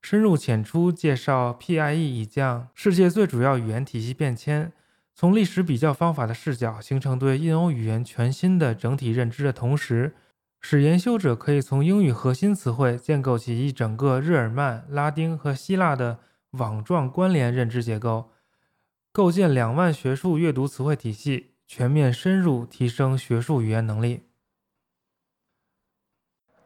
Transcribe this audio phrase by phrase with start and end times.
[0.00, 4.72] 深入浅出介绍 PIE 已降世界最主要语言体系变迁，
[5.14, 10.14] 从历史比较方法的视角形成对印欧语言全新的整体认知的同时，
[10.60, 16.20] 使研修者可以从英语核心词汇建构起一整个日耳曼、拉丁和希腊的
[16.52, 18.30] 网状关联认知结构，
[19.12, 24.27] 构建两万学术阅读词汇体系，全面深入提升学术语言能力。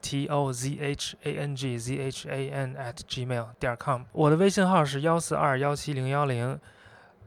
[0.00, 6.58] T o z h a n g z h a n at gmail 点 com，我的微信号是幺四二幺七零幺零，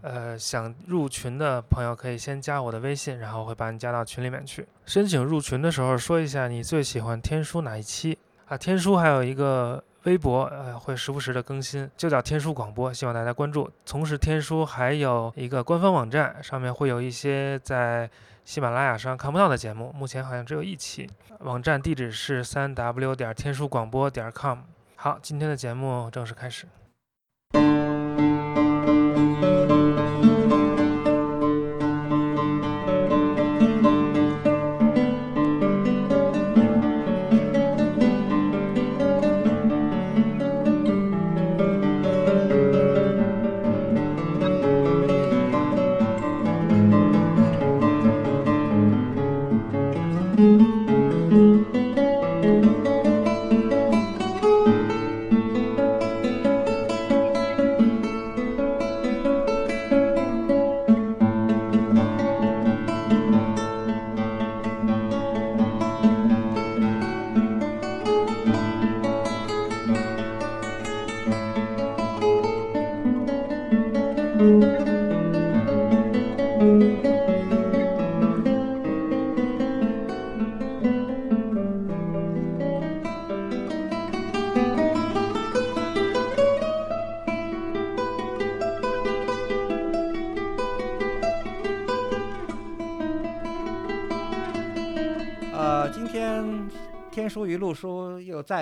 [0.01, 4.66] 呃，想入群的朋友可以先加我的微信，然后会把你加到群里面去。
[4.85, 8.17] 申请入群的时候说一下你最喜欢天书哪一期
[8.47, 8.57] 啊？
[8.57, 13.69] 天书还有一个微博，呃，会时不时的更新，就叫天书广播，希望大家关注。
[13.85, 18.09] 同时，天书还有一个官方网站，上面会有一些在。
[18.46, 21.09] 喜马拉雅上看不到的节目，目前好像只有一期。
[21.40, 24.59] 网站地址是三 w 点天书广播点 com。
[24.96, 26.68] 好，今天的节目正式开始。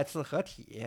[0.02, 0.84] 再次合体，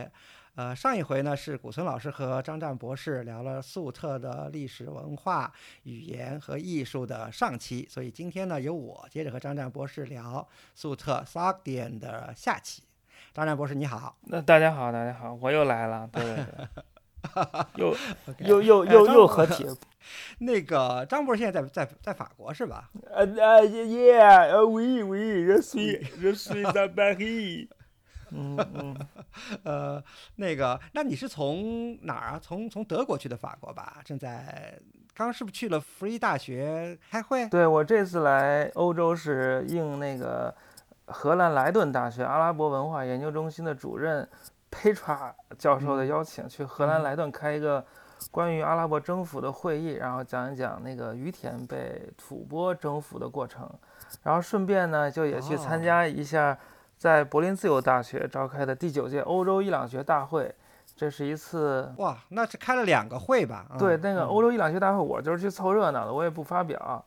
[0.56, 5.52] 呃，上一回呢是古村老师和张湛博士聊了粟特的历史文化、
[5.84, 10.44] 语言和艺术的上期，所以今天呢由我接着和张湛博士聊
[10.74, 12.82] 粟特 Sogdian 的下期。
[13.32, 16.44] 张湛博士你好，那大家好，大家好，我又来了，对对
[17.76, 17.86] 对，
[18.50, 19.64] 又又又又又合体。
[20.38, 22.90] 那个张博士现在在在在法国是吧？
[23.12, 27.68] 呃呃，Yeah，We We，Je suis，Je suis à Paris。
[28.34, 28.96] 嗯嗯，
[29.64, 30.04] 呃，
[30.36, 32.40] 那个，那你是从哪儿啊？
[32.42, 34.00] 从从德国去的法国吧？
[34.04, 34.78] 正在
[35.14, 37.48] 刚是不是去了弗利大学开会？
[37.48, 40.54] 对我这次来欧洲是应那个
[41.06, 44.28] 荷兰莱顿大学阿拉伯文化研究中心的主任
[44.70, 47.84] Petra 教授的邀请，去荷兰莱顿开一个
[48.32, 53.70] 关于阿拉伯征服的会议，然后讲一讲那个于田被吐蕃征服的过程，
[54.24, 56.58] 然后顺便呢就也去参哦加一下
[57.04, 60.50] 在柏林自由大学召开的第九届欧洲伊朗学大会。
[60.96, 63.66] 这是一次哇，那是开了两个会吧？
[63.72, 67.04] 嗯对那个嗯欧洲伊朗学大会，我就是去凑热闹的，我也不发表。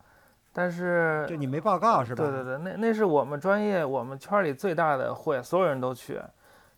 [0.53, 2.23] 但是就你没报告是吧？
[2.23, 6.21] 对对对，那那是我们专业我们圈里最大的会，所有人都去，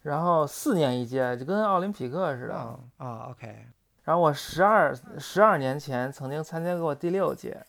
[0.03, 2.55] 然后四年一届，就跟奥林匹克似的。
[2.55, 3.65] 啊啊，OK，
[4.05, 7.65] 然后我十二十二年前曾经参加过第六届，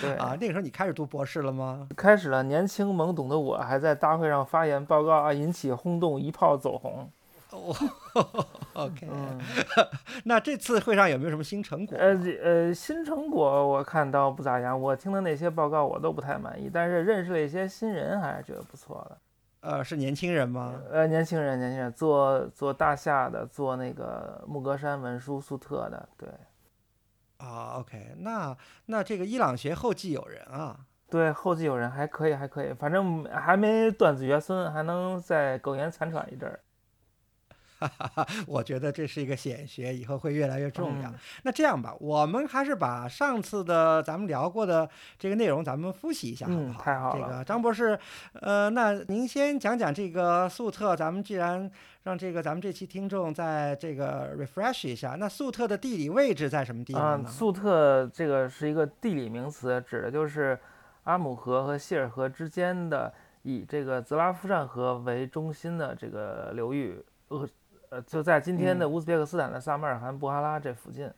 [0.00, 1.88] 对啊，那个时候你开始读博士了吗？
[1.96, 7.10] 开始了，年轻懵懂的我还在大会上发言报告啊，引起轰动，一炮走红。
[7.50, 7.74] 哦，
[8.72, 9.38] OK，嗯，
[10.24, 11.98] 那这次会上有没有什么新成果？
[11.98, 19.18] 呃呃，新成果我看倒不咋样，我听的那些报告我都不太满意，但是认识了一些新人，还是觉得不错的。
[19.60, 20.74] 呃，是年轻人吗？
[20.90, 26.28] 呃，年轻人，年轻人做做大夏的，做那个木格山文书粟特的，对
[27.42, 28.56] 啊，OK，那
[28.86, 30.78] 那这个伊朗学后继有人啊。
[31.10, 36.60] 对，后继有人，还可以，还可以，反正还没断子绝孙，还能再苟延残喘一阵儿。
[38.46, 41.10] 我觉得这是一个显学，以后会越来越重要。
[41.10, 41.14] 嗯
[41.44, 44.88] 那这样吧，我们还是把上次的咱们聊过的
[45.18, 46.82] 这个内容，咱们复习一下，好不嗯好？
[46.82, 47.98] 太好了这个张博士，
[48.34, 51.70] 呃，那您先讲讲这个粟特，咱们既然
[52.04, 57.28] 让这个咱们这期听众在这个 refresh 一下，那粟特的地理位置在什么地啊方，呢？
[57.28, 60.58] 粟特这个是一个地理名词，指的就是
[61.04, 63.12] 阿姆河和谢尔河之间的
[63.42, 67.48] 以这个泽拉夫善河为中心的这个流域，呃
[67.92, 71.10] 呃，就在今天的乌兹别克斯坦的萨马尔罕布哈拉这附近。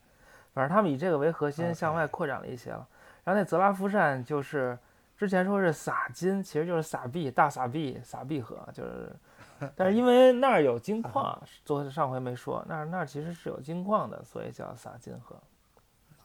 [0.53, 2.85] 反正他们以这个为核心，向外扩展了一些了。
[3.23, 4.77] 然后那泽拉夫善就是
[5.17, 9.13] 之前说是撒金，其实就是撒币，大撒币，撒币河，就是。
[9.77, 15.37] 但是因为那儿有金矿，昨上回没说，那儿那儿其实是有金矿的，所以叫撒金河。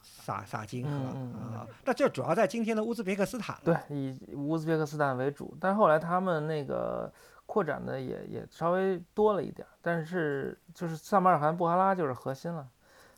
[0.01, 3.55] 撒撒金河嗯嗯啊，那这主要在今天的乌兹别克斯坦。
[3.63, 7.11] 对，以乌兹别克斯坦为主，但后来他们那个
[7.49, 12.69] 扩展的也也稍微多了一点儿，但是就是萨马尔罕布哈拉就是核心了。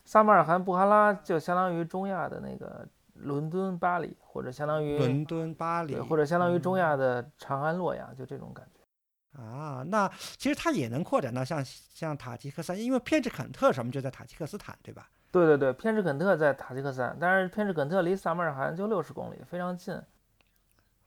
[0.06, 9.38] 萨马尔罕布哈拉就相当于中亚的那个伦敦、巴黎，或者相当于伦敦、巴黎，或者相当于中嗯亚的长安、洛阳，就这种感觉。
[9.38, 10.08] 啊，那
[10.38, 15.10] 其实它也能扩展到像像塔吉克斯坦，因为偏执肯特什么就在塔吉克斯坦，对吧？
[15.30, 19.94] 对对对，偏执肯特在塔吉克斯坦，但是偏执肯特离萨马尔罕就六十公里，非常近。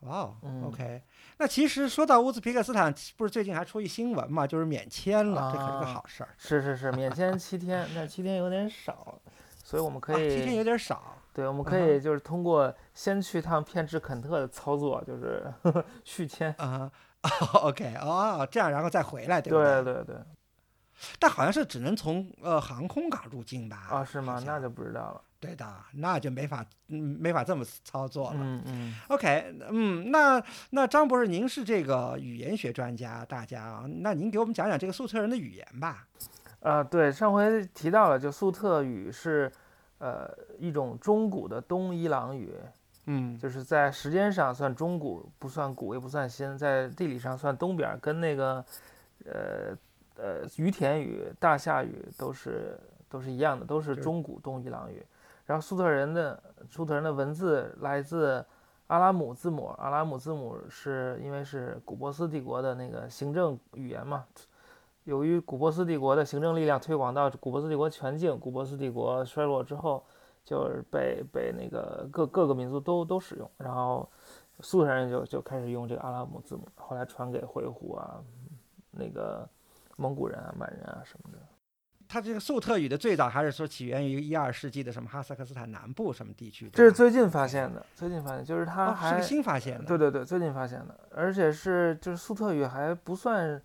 [0.01, 1.01] 哇哦、嗯 o k
[1.37, 6.29] 那其实说到乌兹别克斯坦，不是最近还出一新闻嘛，就是免签了，这可是个啊好事儿。
[6.37, 9.19] 是是是，免签七天，但七天有点少，
[9.63, 11.17] 所以我们可啊，以、七天有点少。
[11.33, 15.45] 对，我们嗯可以就是通过先去趟偏执肯特的操作，就是
[16.05, 16.55] 续签。
[16.57, 16.89] 啊、
[17.53, 20.15] o k 哦，这样然后再回来，对不对对对，
[21.19, 23.87] 但好像是只能从呃航空港入境吧？
[23.89, 25.21] 啊，是吗那就不知道了。
[25.45, 28.39] 对的，那就没法嗯没法这么操作了。
[28.39, 36.07] 嗯嗯，OK，嗯，那那张博士，您是这个语言学专家，大家啊，那您给我们讲讲这个粟特人的语言吧。
[36.61, 39.51] 啊，对，上回提到了，就粟特语是
[39.99, 40.27] 呃
[40.57, 42.51] 一种中古的东伊朗语，
[43.05, 48.65] 嗯就是在时间上算中古，不算古也不算新，在地理上算东边儿，跟那个
[49.25, 49.77] 呃
[50.15, 55.05] 呃于田语、大夏语都是都是一样的，都是中古东伊朗语。
[55.45, 58.45] 然后粟特人的粟特人的文字来自
[58.87, 64.25] 阿拉姆字母，阿拉姆字母是因为是古波斯帝国的那个行政语言嘛。
[65.03, 70.03] 由于古波斯帝国的行政力量推广到古波斯帝国全境，古波斯帝国衰落之后，
[70.43, 74.09] 就是被被那个各各个民族都都使用，然后
[74.61, 78.19] 苏特人就就开始用这个阿拉姆字母，后来传给回鹘啊，
[78.89, 79.47] 那个
[79.95, 81.37] 蒙古人啊、满人啊什么的。
[82.15, 86.69] 它这个粟特语的最早还是说起源于一二世纪的什么哈萨克斯坦南部什么地区？
[86.71, 89.83] 这是最近发现的，最近发现就是它哦是还、个新发现的。
[89.83, 93.61] 对对对，最近发现的，而且是就是粟特语还不算，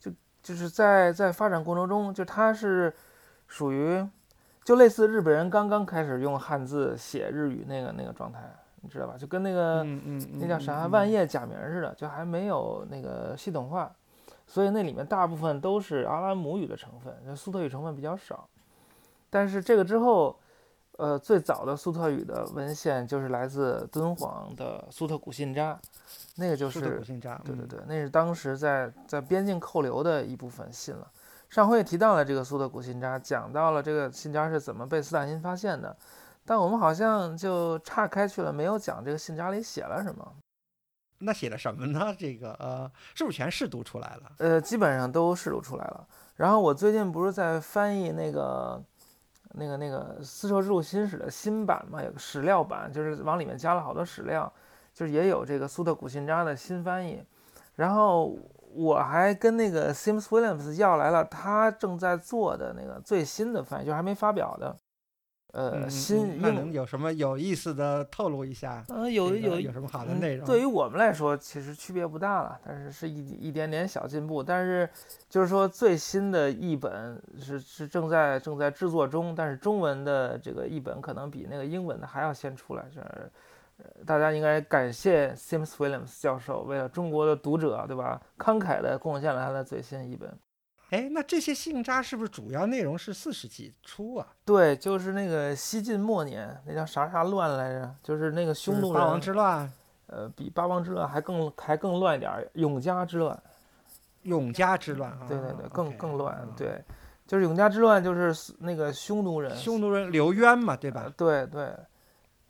[0.00, 0.10] 就
[0.42, 2.90] 就是在在发展过程中，就它是
[3.46, 4.02] 属于
[4.64, 8.40] 就类似日本人刚刚开始用汉字写日语那个那个状态，
[8.80, 9.16] 你知道吧？
[9.18, 13.94] 就跟那个、嗯嗯嗯，那叫啥嗯万叶假名似的，就还没有那个系统化，
[14.46, 18.48] 所以那里面大部分都是阿拉姆语的成分，那粟特语成分比较少。
[19.30, 20.38] 但是这个之后，
[20.98, 25.78] 呃，最早的苏特语的文献就是来自敦煌的苏特古信札，
[26.36, 27.40] 那个就粟特古是信札。
[27.44, 31.10] 嗯对对对，那是当时在在边境扣留的一部分信了。
[31.48, 35.96] 上回也提到了这个苏特古信札，讲到了这个信札是怎么被斯坦因发现的，
[36.44, 40.32] 但我们好像就岔开去了，没有讲这个信札里写了什么。
[41.24, 42.14] 那写的什么呢？
[42.18, 44.32] 这个呃，是不是全试读出来了？
[44.38, 46.06] 呃，基本上都试读出来了。
[46.36, 48.82] 然后我最近不是在翻译那个
[49.52, 54.52] 那个那个丝绸之路新史的新版嘛，有个史料版，就是往里面加了好多史料，
[54.92, 57.22] 就是也有这个苏特古信札的新翻译。
[57.76, 58.36] 然后
[58.74, 64.76] 我还跟那个 Sims Williams 要来了他正在做的那个最新的翻译，就还没发表的。
[65.52, 68.82] 呃，新那能有什么有意思的透露一下？
[68.88, 70.46] 嗯，有有有什么好的内容？
[70.46, 74.42] 对于我们来说，其实区别不大了，但是是一一点点小进步。
[74.42, 74.88] 但是
[75.28, 82.84] 就是说最新的译本是是正在正在制作中，但是中文的这个译本可能比那个英文的还要先出来。
[82.94, 83.00] 这
[84.06, 88.20] 大家应该感谢 Sims Williams 教授，为了中国的读者，对吧？
[88.38, 90.32] 慷慨的贡献了他的最新译本。
[90.92, 94.26] 哎，那这些信札是不是主要内容是四世纪初啊？
[94.44, 97.94] 对，就是那个西晋末年，那叫啥啥乱来着？
[98.02, 99.02] 就是那个匈奴人。
[99.02, 99.72] 八王之乱。
[100.08, 103.42] 呃，比八王之乱还更还更乱一点，永嘉之乱。
[104.24, 105.24] 永嘉之乱啊。
[105.26, 106.46] 对对对，更更乱。
[106.54, 106.84] 对，
[107.26, 109.56] 就是永嘉之乱，就是那个匈奴人。
[109.56, 111.10] 匈奴人刘渊嘛，对吧？
[111.16, 111.74] 对对，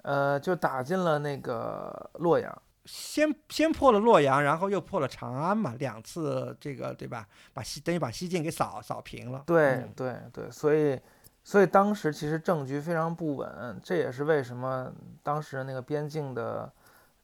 [0.02, 2.62] 呃，就打进了那个洛阳。
[2.84, 7.26] 先先破了洛阳，然后又破了长安嘛，两次这个对吧？
[7.54, 9.42] 把西等于把西晋给扫扫平了。
[9.46, 10.98] 对对对，所以
[11.44, 16.68] 所以当时其实政局非常不稳，这也是为什么当时那个边境的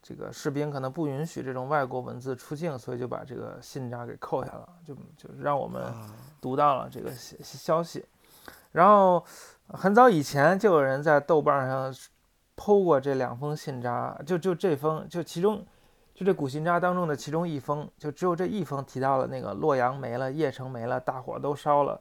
[0.01, 5.83] 这个士兵可能不允许这种外国文字出境，所以就把这个信札给扣下了，就就让我们
[6.41, 8.05] 读到了这个消消息。
[8.71, 9.25] 然后
[9.69, 11.93] 很早以前就有人在豆瓣上。
[12.59, 15.65] 剖过这两封信札，就就这封，就其中，
[16.13, 22.01] 就这古信札当中的其中一封，就只有这一封提到了那个洛阳没了，邺城没了，大火都烧了，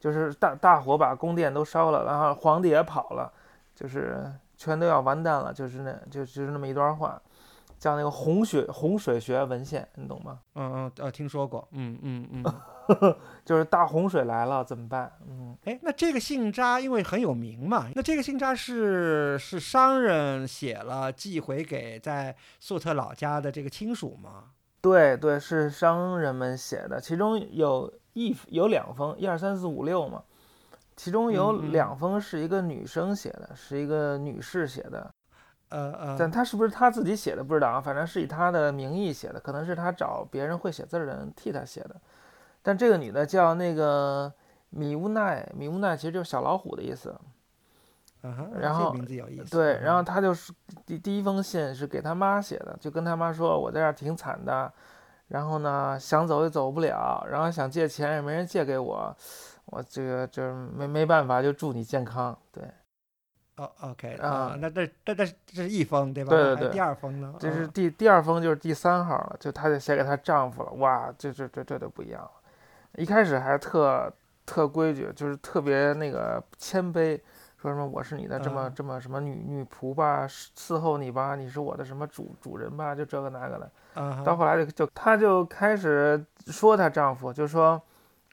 [0.00, 3.30] 就是大大火把宫殿都烧了，然后皇帝也跑了，
[3.74, 4.24] 就是
[4.56, 7.20] 全都要完蛋了，就是那就就是那么一段话。
[7.78, 10.40] 叫那个洪水洪水学文献，你懂吗？
[10.54, 11.66] 嗯嗯呃，听说过。
[11.72, 12.44] 嗯嗯嗯，
[13.44, 15.12] 就是大洪水来了怎么办？
[15.28, 24.44] 嗯，哎，那这个信札因为很有名嘛，那这个信札是是商人写了寄回给在粟特老家的这个亲属吗？
[24.80, 30.22] 对对，是商人们写的，其中有一有两封，一二三四五六嘛，
[30.96, 35.08] 其中有两封是一个女生写的，是一个女士写的。
[35.70, 41.96] 呃呃，但他是不是他自己写的不知道啊，反正是以他的名义写的，可能是他找别人会写字的人替他写的。
[42.62, 44.32] 但这个女的叫那个
[44.70, 47.14] 米乌奈，米乌奈其实就是小老虎的意思。
[48.58, 49.50] 然后名字有意思。
[49.50, 50.52] 对，然后他就是
[50.84, 54.70] 第第一封信是给他妈写的，就跟他妈说，我在这儿挺惨的，
[55.28, 59.16] 然后呢想走也走不了，然后想借钱也没人借给我，
[59.66, 62.36] 我这个就是没没办法，就祝你健康。
[62.50, 62.64] 对。
[63.58, 66.30] 哦，OK 啊，那这这这这是一封对吧？
[66.30, 66.68] 对对对。
[66.70, 67.34] 第二封呢？
[67.40, 70.70] 这是第第二封，就是第三号了，就她就写给她丈夫了。
[70.74, 72.30] 哇，这这这这就不一样了。
[72.94, 74.12] 一开始还特
[74.46, 77.20] 特规矩，就是特别那个谦卑，
[77.60, 84.24] 说什么我是你的这么这么什么女女仆吧，伺候你吧，你是我的什么主主人吧，就这个那个的。
[84.24, 87.82] 到后来就就她就开始说她丈夫，就说。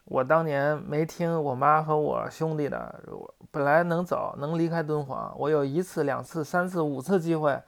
[0.05, 3.03] 我当年没听我妈和我兄弟的，
[3.51, 7.59] 本来能走，能离开敦煌，我有一次、两次、三次、五次机会，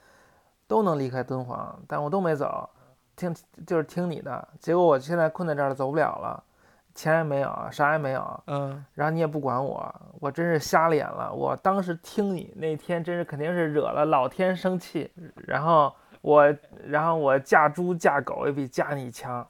[0.67, 2.70] 都能离开敦煌，但我都没走，
[3.15, 6.44] 听就是听你的，结果我现在困在这儿走不了了，
[6.94, 15.91] 钱也没有，啥也没有，嗯，然后你也不管我，我真是瞎了眼了，我当时听你那天真是肯定是惹了老天生气，然后
[16.22, 19.48] 我，然后我嫁猪嫁狗也比嫁你强，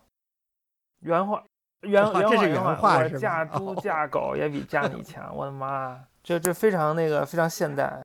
[1.01, 1.44] 原话。
[1.88, 2.03] 原
[2.50, 6.00] 原话，我嫁猪嫁狗也比嫁你强，我的妈！
[6.24, 8.01] 这这非常那个非常现代。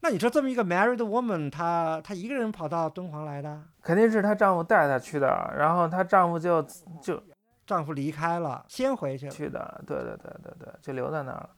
[0.00, 3.60] 那你说这么一个 married woman，她她一个人跑到敦煌来的？
[3.82, 6.62] 肯定是她丈夫带她去的，然后她丈夫就
[7.02, 7.20] 就
[7.66, 11.50] 丈夫离开了，先回去去的，对对对对对，就留在那儿了。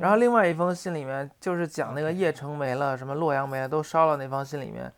[0.00, 4.16] 然后另外一封信里面就是讲那个邺城没了，什么洛阳没了，都烧了。
[4.16, 4.92] 那封信里面，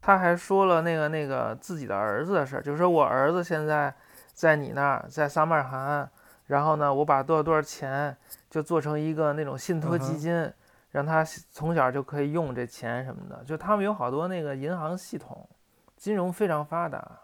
[0.00, 3.94] 他还说了那个那个自己的儿子的事儿，就是说我儿子现在。
[4.32, 6.10] 在你那儿，在撒马尔罕，
[6.46, 8.16] 然后呢，我把多少多少钱
[8.50, 10.52] 就做成一个那种信托基金，
[10.90, 13.44] 让他从小就可以用这钱什么的。
[13.44, 15.48] 就他们有好多那个银行系统，
[15.96, 17.20] 金融非常发达。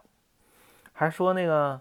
[0.92, 1.80] 还说那个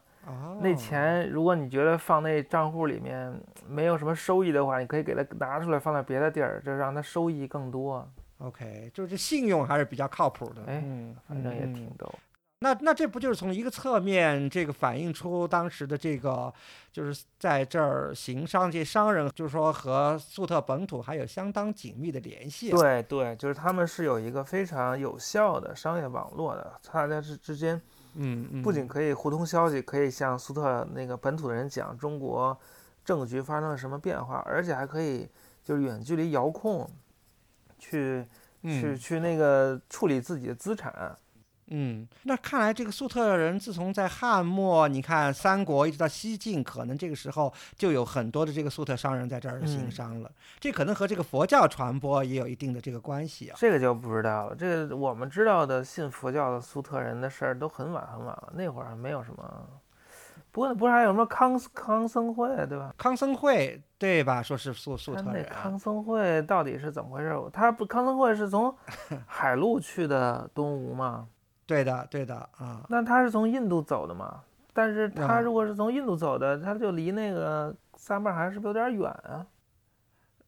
[0.62, 3.34] 那钱，如果你觉得放那账户里面
[3.68, 8.08] 没有什么收益的话，你可以给他拿出来放在别的地儿，就让他收益更多。
[8.40, 10.62] OK，就是信用还是比较靠谱的。
[10.68, 10.84] 哎，
[11.28, 12.14] 反正也挺逗。
[12.60, 16.52] 那那这不就是从一个侧面，这个反映出当时的这个，
[16.92, 22.72] 就是在这儿行商这些商人，就是说和粟特本土还有相当紧密的联系。
[22.72, 27.80] 对对，就是他们是有一个非常有效的商业网络的，大家之之间，
[28.16, 32.60] 嗯，不仅可以互通消息，可以向粟特那个本土的人讲中国
[33.06, 35.30] 政局发生了什么变化，而且还可以
[35.64, 36.90] 就是远距离遥控，
[37.78, 38.26] 去
[38.64, 40.92] 去嗯去那个处理自己的资产。
[41.00, 41.16] 嗯，
[42.24, 50.32] 那看来这个粟特人自从在汉末，你看三国一直到西晋，可能这个时候就有很多的这个粟特商人在这儿行嗯商了。
[50.60, 53.58] 这可能和这个佛教传播也有一定的这个关系啊。
[53.60, 54.56] 这个就不知道了。
[54.56, 59.68] 这个我们知道的信佛教的粟特人的事儿都很晚很晚了，那会儿还没有什么。
[60.52, 62.94] 不过不是还有什么康康僧会对吧？
[62.98, 64.42] 康僧会对吧？
[64.42, 67.36] 说是粟粟特人啊，康僧会到底是怎么回事？
[67.52, 68.74] 他不康僧会是从
[69.28, 71.28] 海路去的东吴吗？
[71.68, 72.84] 对的对的啊。
[72.90, 74.42] 那他是从印度走的嘛？
[74.74, 79.46] 但是他啊如果是从印度走的，他就离那个撒马尔罕是不是有点远啊？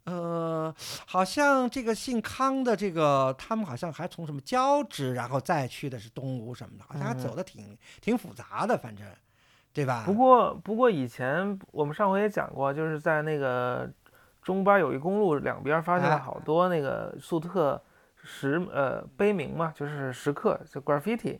[0.05, 0.73] 呃，
[1.05, 9.05] 好像这个姓康的这个，他们好像还从什么交趾，然后再去的是东吴什么的，好像还嗯走的挺挺复杂的，反正，
[9.71, 10.03] 对吧？
[10.05, 13.87] 不过不过以前我们上回也讲过，就是在那个
[14.41, 17.79] 中巴友谊公路两边发现了哎好多那个粟特
[18.31, 21.39] 石呃碑铭嘛，就是石刻，就 graffiti。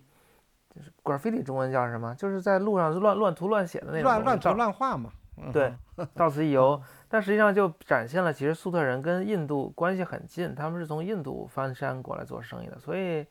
[0.74, 2.16] 就是 graffiti 中文叫什么？
[2.16, 5.12] 就是在路上乱乱涂乱写的那种乱乱涂乱画嘛。
[5.38, 5.74] 嗯对，
[6.16, 6.82] 到此一游。
[7.08, 13.26] 但实际上就展现了，其实粟特人跟印度关系很近，他们是从印度翻山过来做生意的，所以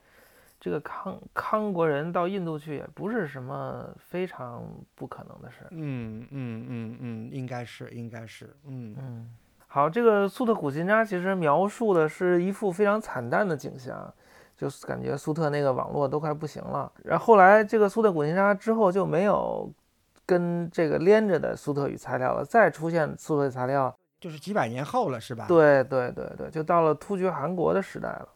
[0.59, 5.69] 这个康康国人到印度去也不是什么非常不可能的事儿。
[5.71, 9.31] 嗯嗯嗯嗯，应该是应该是，嗯嗯，
[9.70, 14.12] 好，这个粟特苦辛扎其实描述的是一幅非常惨淡的景象，
[14.56, 16.90] 就是感觉苏特那个网络都快不行了。
[17.04, 19.70] 然后后来这个苏特苦辛扎之后就没有
[20.26, 28.28] 跟这个连着的苏特语材料了，再出现苏特语材料，就是几百年后了，是吧？，对对对对，就到了突厥汗国的时代了，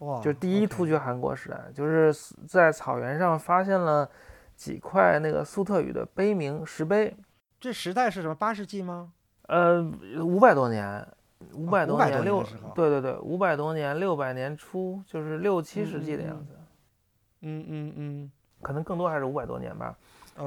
[0.00, 2.12] 哇，就是第一突厥汗国时代，就是
[2.48, 4.10] 在草原上发现了
[4.56, 7.16] 几块那个苏特语的碑铭石碑，
[7.60, 8.34] 这时代是什么？
[8.34, 9.12] 八世纪吗？
[9.46, 9.82] 呃，
[10.20, 11.06] 五百多年，
[11.52, 12.42] 五百多年，六
[12.74, 16.54] 对对对，五百多年，六百年初，就是六七世纪的样子，
[17.42, 19.94] 嗯嗯嗯可能更多还是五百多年吧。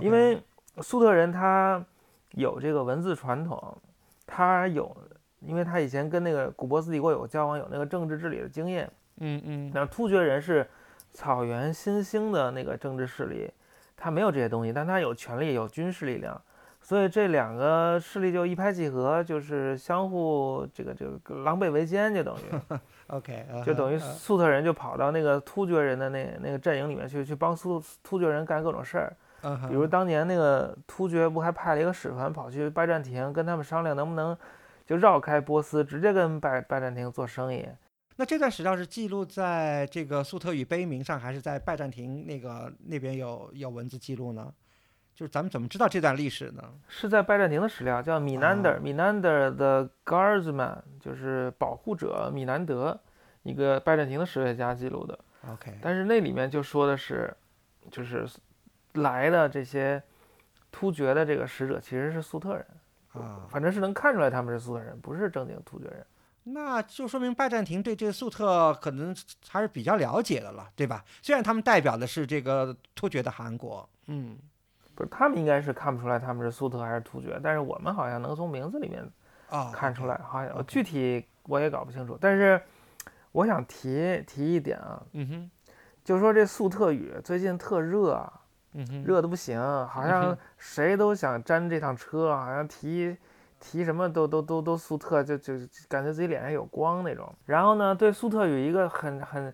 [0.01, 0.41] 因为
[0.81, 1.83] 粟特人他
[2.31, 3.77] 有这个文字传统，
[4.25, 4.95] 他有，
[5.41, 8.91] 因为他以前跟那个古波斯帝国有交往，有那个政治治理的经验。
[9.19, 10.67] 嗯嗯然后突厥人是
[11.11, 13.49] 草原新兴的那个政治势力，
[13.95, 16.39] 他没有这些东西，但他有权力，有军事力量，
[16.87, 29.13] 所以这两个势力就一拍即合，就是相互这个这个狼狈为奸，就等于， OK，就等于呃粟特人就跑到那个突厥人的那那个阵营里面去，去帮突突厥人干各种事儿。
[29.67, 34.37] 比如当年那个突厥不还派了一个使团跑去拜占庭，跟他们商量能不能
[34.85, 37.67] 就绕开波斯，直接跟拜拜占庭做生意。
[38.15, 44.53] 那这段史料是记录在这个粟特语碑铭上，还是在拜占庭那个那边有有文字记录呢？
[45.17, 46.63] 就是咱们怎么知道这段历史呢？
[46.87, 52.99] 是在拜占庭的史料，叫米南德，啊米南德的 Guardsman，就是保护者米南德，
[53.41, 55.17] 一个拜占庭的史学家记录的。
[55.51, 57.35] OK，但是那里面就说的是，
[57.89, 58.27] 就是
[58.93, 59.99] 来的这些
[60.71, 62.63] 突厥的这个使者其实是粟特人，
[63.13, 66.05] 啊，反正是能看出来他们是粟特人，不是正经突厥人。
[66.43, 69.15] 那就说明拜占庭对这个粟特可能
[69.49, 71.03] 还是比较了解的了，对吧？
[71.23, 74.37] 虽然他们代表的是这个突厥的汗国，嗯，
[74.97, 79.07] 不是，他们应该是看不出来他们是粟特还是突厥，但是我们好像能从名字里面
[79.49, 82.17] 哦，看出来，好像具体我也搞不清楚。
[82.19, 82.59] 但是
[83.31, 85.51] 我想提提一点啊，嗯哼，
[86.03, 88.33] 就说这粟特语最近特热啊，
[88.73, 93.15] 嗯哼，热的不行，好嗯像谁都想沾这趟车，好像提
[93.59, 95.53] 提什么都都都都粟特，就就
[95.87, 97.31] 感觉自己脸上有光那种。
[97.45, 99.53] 然后呢，对粟特语一个很很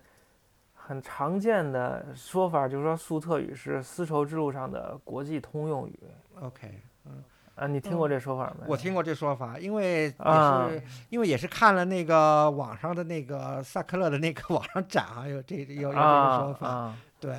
[0.86, 5.98] 很常见的说法，就是说粟特语是丝绸之路上的国际通用语。
[6.42, 8.66] OK，嗯啊，你听过这说法没？
[8.66, 10.70] 嗯我听过这说法，因为也是、啊
[11.08, 17.34] 因为也是看了那个网上的那个萨克勒的那个网上展啊，有这有有这个啊说法，啊，对，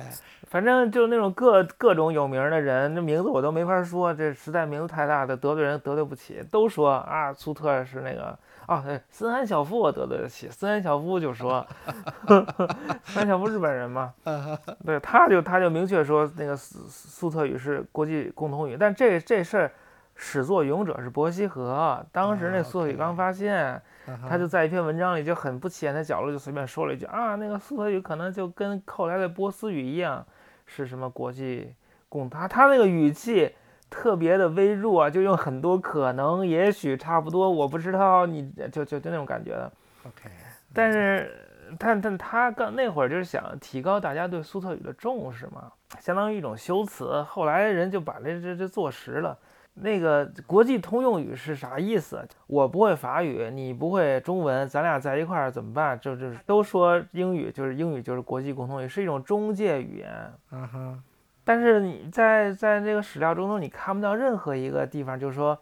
[0.48, 11.66] 反正就是那种各各种有名儿的人，这名字我都没法说，这实在名字太大的得罪人得罪不起，都说啊，苏特是那个啊，对，森安小夫我得罪得起，森安小夫就说，
[13.04, 14.12] 森安小夫日本人嘛，
[14.84, 19.72] 对，他就他就明确说那个苏苏特语是国际共同语，但这这事儿
[20.14, 23.80] 始作俑者是伯希和，当时那啊苏特语刚发现。
[24.28, 30.24] 他嗯就在一篇文章里就很不起眼的角落就随便说了一句啊，那个苏特语可能就跟后来的波斯语一样，
[30.64, 31.74] 是什么国际
[32.08, 33.52] 共他他那个语气
[33.88, 39.72] 特别的微弱，就用很多可能、也许、差不多，我不知道，你就就就那种感觉的。
[40.04, 40.30] OK，
[40.72, 41.30] 但是，
[41.78, 47.22] 但但他刚那会儿就是想提高大家对苏特语的重视嘛，相当于一种修辞。
[47.22, 49.36] 后来人就把这这这坐实了，
[49.74, 52.26] 那个国际通用语是啥意思？
[52.46, 55.98] 我不会法语，你不会中文，咱俩在一块儿怎么办？
[55.98, 60.10] 就就是都说英语，就是英语就是国际共同语，是一种中介语言。
[60.50, 60.98] 啊哈，
[61.48, 65.56] 但是你在在这个史料中头，你看不到任何一个地方，就是说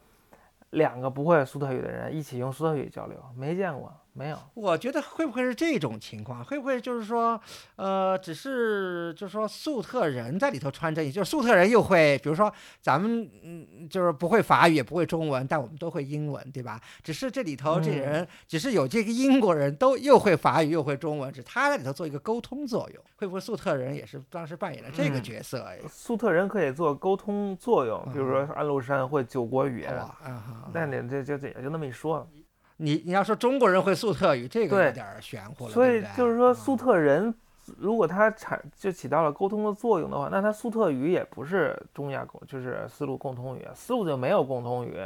[0.70, 4.38] 两个不会苏特语的人一起用苏特语交流，没见过，没有。
[4.54, 6.42] 我觉得会不会是这种情况？
[6.44, 7.38] 会不会就是说，
[7.76, 16.80] 呃，只是就是说粟特人在里头穿针也，就是粟特人又会，比如说咱们嗯，就是不会法语也不会中文，但我们都会英文，对吧？
[17.02, 23.04] 只是这里头这嗯人，只是有这个英国人都又会法语又会中文，只是他在里头做一个沟通作用。
[23.16, 25.62] 会不会粟特人也是当时扮演了这个嗯角色？
[25.64, 32.26] 哎，苏特人可以做沟通作用，比如说嗯安禄山会九国语言，哇，啊哈，但你这就这也就那么一说。
[32.76, 37.32] 你你要说中国人会粟特语，这个对有点儿玄乎了，所以就是说，啊粟特人
[37.78, 44.98] 如果他产就起到了沟通的作用的话，那他粟特语也不是中亚共，就是丝路共通语，丝路就没有共通语，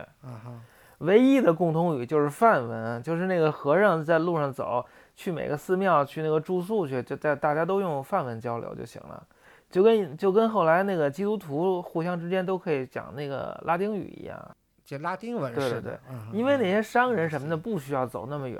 [0.98, 9.24] 唯一的共通语就是梵文，就是那个和尚在路上走，去每个寺庙去那个住宿去，就在大家都用梵文交流就行了。
[9.70, 14.56] 就跟就跟后来那个基督徒互相之间都可以讲那个拉丁语一样，
[14.88, 18.58] 就拉丁文对对似的，嗯因为那嗯些商人什么的不需要走那么远，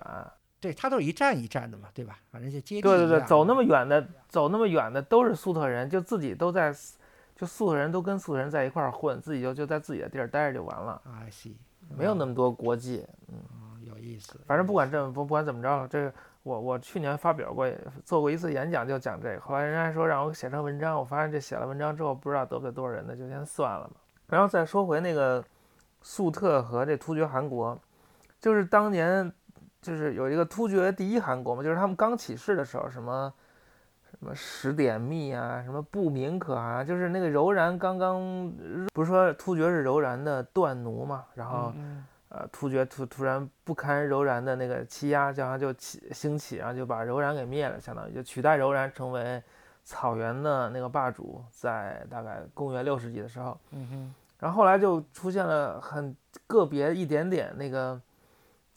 [0.61, 2.19] 对他都是一站一站的嘛，对吧？
[2.31, 6.71] 反正就接地对对对，走那么远的，走那么远的都是粟特人，就自己都在，
[7.35, 11.55] 就粟特人都跟粟特人在一块儿混，自己就就在自己的地儿待着就完了，I see，
[11.97, 13.07] 没有那么多国际。
[13.29, 13.39] 嗯
[13.87, 14.39] 有意思。
[14.47, 16.13] 反正不管这不不管怎么着，这个
[16.43, 17.67] 我我去年发表过
[18.05, 19.41] 做过一次演讲，就讲这个。
[19.41, 23.95] 后来人家说让我写成文章，我发现这写了文章之后不知道得罪多少人呢，就先算了吧。
[24.27, 25.43] 然后再说回那个
[26.03, 27.79] 粟特和这突厥汗国，
[28.41, 29.33] 就是当年
[29.81, 33.33] 就是有一个突厥第一汗国嘛，就是他们刚起事的时候，什么
[34.11, 38.53] 什么十点密啊，什么不明可汗，就是那个柔然刚刚
[38.93, 41.73] 不是说突厥是柔然的断奴嘛，然后。
[41.77, 49.43] 嗯呃，突厥突突然不堪柔然的那个欺压，然后就起兴起，然后就把柔然给灭了，相当于就取代柔然成为
[49.83, 58.01] 草原的那个霸主，在大概公元六世纪的时候，嗯哼，然后后来就出现了很个别一点点那个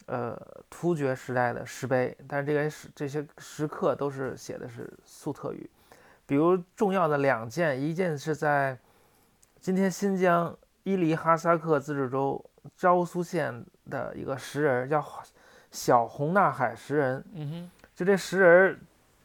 [0.06, 0.36] 呃
[0.68, 5.70] 突厥时代的石碑，但是这个石这些石刻都是写的是粟特语，
[6.26, 8.76] 比如重要的两件，一件是在
[9.60, 12.44] 今天新疆伊犁哈萨克自治州
[12.76, 15.04] 昭苏县的一个石人儿，叫
[15.70, 17.24] 小红纳海石人。
[17.34, 18.78] 嗯哼，就这石人儿，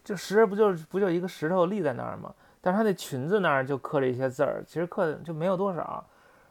[0.03, 2.31] 就石人儿不就是不就一个石头立在那儿吗？
[2.61, 6.05] 但是他那裙子那儿就刻了一些字儿，其实刻的就没有多少。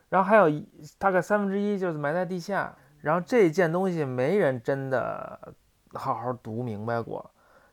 [0.08, 0.66] 然后还有一
[0.98, 2.74] 大概三分之一就是埋在地下。
[3.02, 5.38] 然后这件东西没人真的
[5.92, 7.30] 好好读明白过，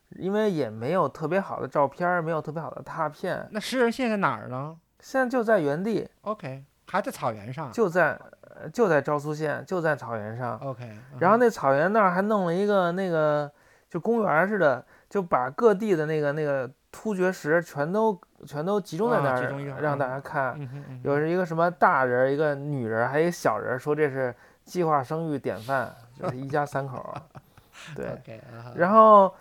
[0.09, 3.47] 因为也没有特别好的照片儿，没有特别好的拓片。
[3.51, 7.71] 那诗人现在在哪儿呢现在就在原地，？OK，还在草原上。
[7.71, 10.57] 就在呃就在昭苏县，就在草原上。
[10.59, 13.51] OK，然后那草原那儿还弄了一个那个
[13.89, 20.69] 就公园似的，就把各地的那个那个突厥石全都全都集中在那儿，让大嗯家看。
[21.03, 27.21] 有一个什么大人儿，一个女人儿，还有一个小人儿，说这是计划生育典范，就是一家三口儿。
[27.95, 28.39] 对
[28.75, 29.33] 然后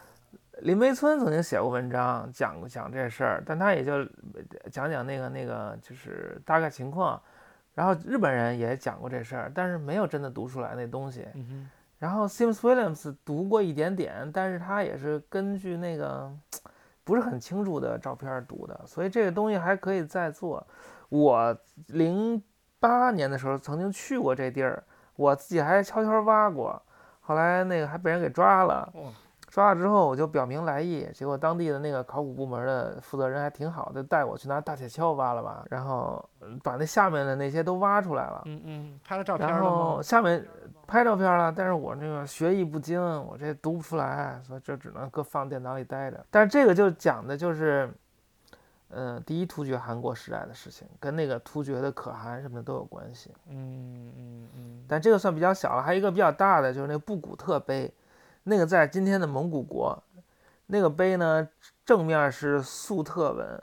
[0.61, 4.05] 林梅村曾经写过文章讲过讲这事儿，但他也就
[4.71, 7.21] 讲讲那个那个就是大概情况。
[7.75, 11.27] 然后日本人也讲过这事儿，但是没有真的读出来那东西。
[11.35, 16.29] 嗯然后 Sims Williams 读过一点点，但是他也是根据那个
[17.05, 20.67] 不是很清楚的照片儿读的，所以这个东西还可以再做。
[21.09, 21.57] 我
[21.89, 22.43] 零
[22.79, 24.83] 八年的时候曾经去过这地儿，
[25.17, 26.81] 我自己还悄悄挖过，
[27.21, 28.93] 后来那个还被人给抓了。
[29.49, 38.41] 抓了之后，我就表明来意，结果当地的那个考古部门的负责人还挺好的，带我去拿大铁锹挖了挖，然后呃把那下面的那些都挖出来了。
[38.47, 40.01] 嗯嗯，拍了照片然后？
[40.01, 40.43] 下面
[40.87, 46.25] 拍照片了，但是我这个学艺不精，我这读不出来，所以这只能搁放电脑里待着。
[46.31, 47.91] 但是这个就讲的就是，
[48.89, 53.31] 呃，第一突厥汗国时代的事情，跟那个突厥的可汗什么的都有关系。
[53.49, 57.91] 嗯嗯嗯但这个算比较小了，还有一个比较大的就是那布古特碑，
[58.43, 60.03] 那个在今天的蒙古国，
[60.67, 61.49] 那个碑呢
[61.87, 63.63] 正面是粟特文，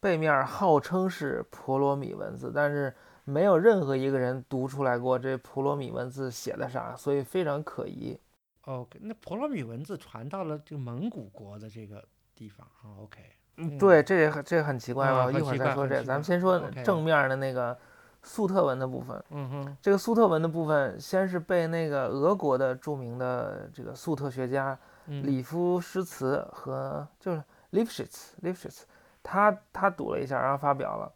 [0.00, 8.18] 背面号称是婆罗米文字，但是没有任何一个人读出来过这普罗米文字写的啥，所以非常可疑。
[8.64, 12.04] ，OK，那普罗米文字传到了这个蒙古国的这个
[12.34, 13.20] 地方啊，OK，
[13.56, 15.32] 嗯对，这也很这也很奇怪啊吧？
[15.32, 17.76] 一会儿再说这，咱们先说正面的那个
[18.22, 19.22] 粟特文的部分。
[19.30, 28.82] 嗯哼这个粟特文的部分，先是被那个俄国的著名的这个粟特学家嗯里夫施茨和就是 Lifshitz，
[29.22, 31.12] 他他读了一下，然后发表了。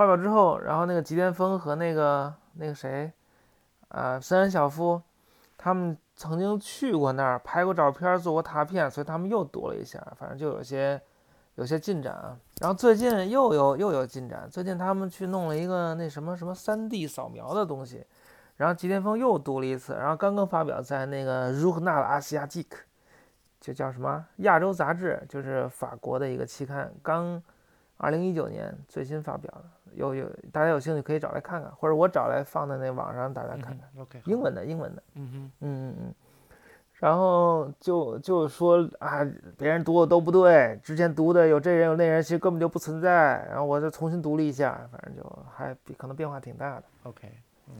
[0.00, 3.12] 发表之后，然后那个吉田丰和那个那个谁，
[3.88, 4.98] 呃，森恩小夫，
[5.58, 10.98] 他们曾经去过那儿拍过照片，做过拓片，所以他们又读了一下，反正就有些
[11.56, 12.34] 有些进展啊。
[12.62, 18.02] 然后最近又有又有进展，最近他们去弄了一个那什么什么三 D 扫描的东西，
[18.56, 22.68] 然后吉田丰又读了一次，然后刚刚发表在那个 r u g n a l Asiatic，
[23.60, 27.42] 就叫什么亚洲杂志，就是法国的一个期刊，刚
[27.98, 29.64] 二零一九年最新发表的。
[29.94, 33.80] 有有，大家有兴趣可以找来看看，或者我找来放在那网上，大家看看。
[33.98, 35.02] OK，英文的，英文的。
[35.14, 36.14] 嗯哼，嗯嗯嗯。
[36.94, 39.26] 然后就就说啊，
[39.56, 43.46] 别人读的都不对，之前读的有这人有那人，其实根本就不存在。
[43.48, 46.84] 然后我就重新读了一下，反正就还比可能变化挺大的。
[47.04, 47.28] OK，
[47.68, 47.74] 嗯，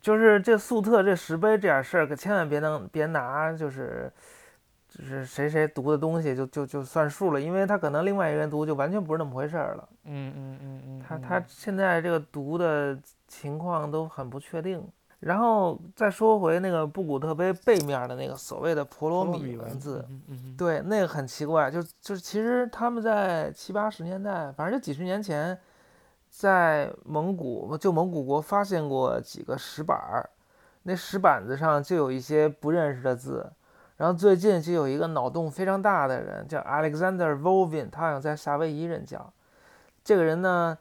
[0.00, 4.12] 就是这粟特这石碑这点事儿，可千万别能别拿就是。
[4.90, 9.88] 就是谁谁读的东西就就就算数了，因为他可能另外一个人读就完全不是那么回事儿了。
[10.04, 12.98] 嗯嗯嗯嗯，他他现在这个读的
[13.28, 14.84] 情况都很不确定。
[15.20, 20.02] 然后再说回那个布古特碑背面的那个所谓的婆罗米文字，
[20.56, 25.56] 对，那个很奇怪，就就是其实他们在七八十年代，反正就几十年前，
[26.30, 30.30] 在蒙古就蒙古国发现过几个石板儿，
[30.84, 33.52] 那石板子上就有一些不认识的字。
[34.00, 39.30] 然后最近就有一个脑洞非常大的人，叫 Alexander Volvin，他好像在夏威夷任教。
[40.02, 40.78] 这个人呢，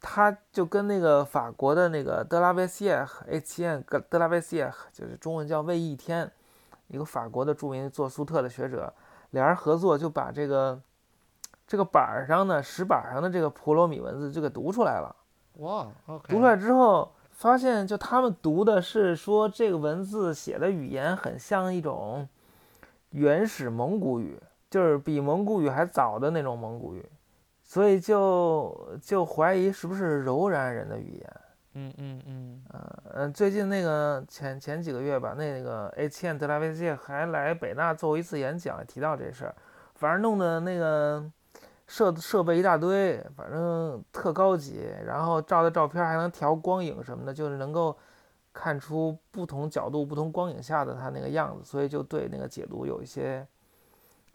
[0.00, 3.84] 他就跟那个法国的那个德拉维西耶 H.N.
[4.08, 6.30] 德拉维西耶，就是中文叫魏一天，
[6.86, 8.94] 一个法国的著名做苏特的学者，
[9.30, 10.80] 俩人合作就把这个
[11.66, 15.16] 这个板上的石板上的这个普罗米文字就给读出来了。
[15.54, 22.28] 哇，读出来之后发现，就他们读的是说这个文字写的语言很像一种。
[23.12, 27.04] 原始蒙古语就是比蒙古语还早的那种蒙古语，
[27.62, 31.40] 所以就就怀疑是不是柔然人的语言。
[31.74, 32.62] 嗯嗯嗯
[33.14, 39.54] 嗯最近那个前前几个月吧，那个 H N 德拉维谢还来北大做过一次演讲，提到这事儿，
[39.94, 41.24] 反正弄的那个
[41.86, 47.96] 设设备一大堆，反正特高级，然后照的照片还能调光影什么的，就是能够。
[48.52, 53.46] 看出不同角度、不同光影下的他那个样子，所以就对那个解读有一些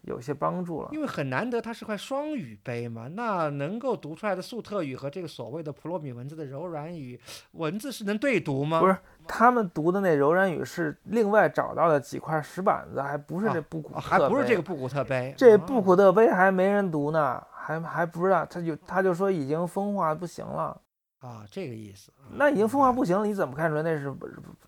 [0.02, 0.88] 有一些帮助了。
[0.92, 7.20] 因为很难得，它是块双语碑嘛，那能够读出来的粟特语和这个所谓的普罗米文字的柔软语
[7.52, 8.80] 文字是能对读吗？
[8.80, 15.34] 不是，他们读的那柔软语是另外找到的几块石板子，还不是这布古特，还不是这个布古特碑。
[15.36, 20.80] 这布古特碑还没人读呢，还还不知道，他就他就说已经风化不行了。
[21.20, 24.14] 啊，这个意思，那已经风化不行了，你怎么看出来那是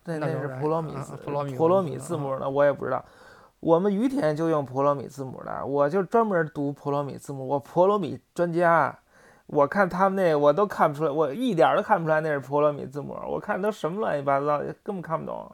[0.04, 2.50] 那那是普罗米字普罗米普罗米字母呢？
[2.50, 3.04] 我也不知道。
[3.60, 8.98] 我们于田就用普罗米字母的，我就专门读普罗米字母，我普罗米专家。
[9.46, 13.16] 我看他们那我都看不出来，我一点都看不出来那是普罗米字母。
[13.28, 15.52] 我看都什么乱七八糟，根本看不懂，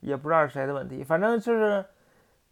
[0.00, 1.02] 也不知道是谁的问题。
[1.02, 1.82] 反正就是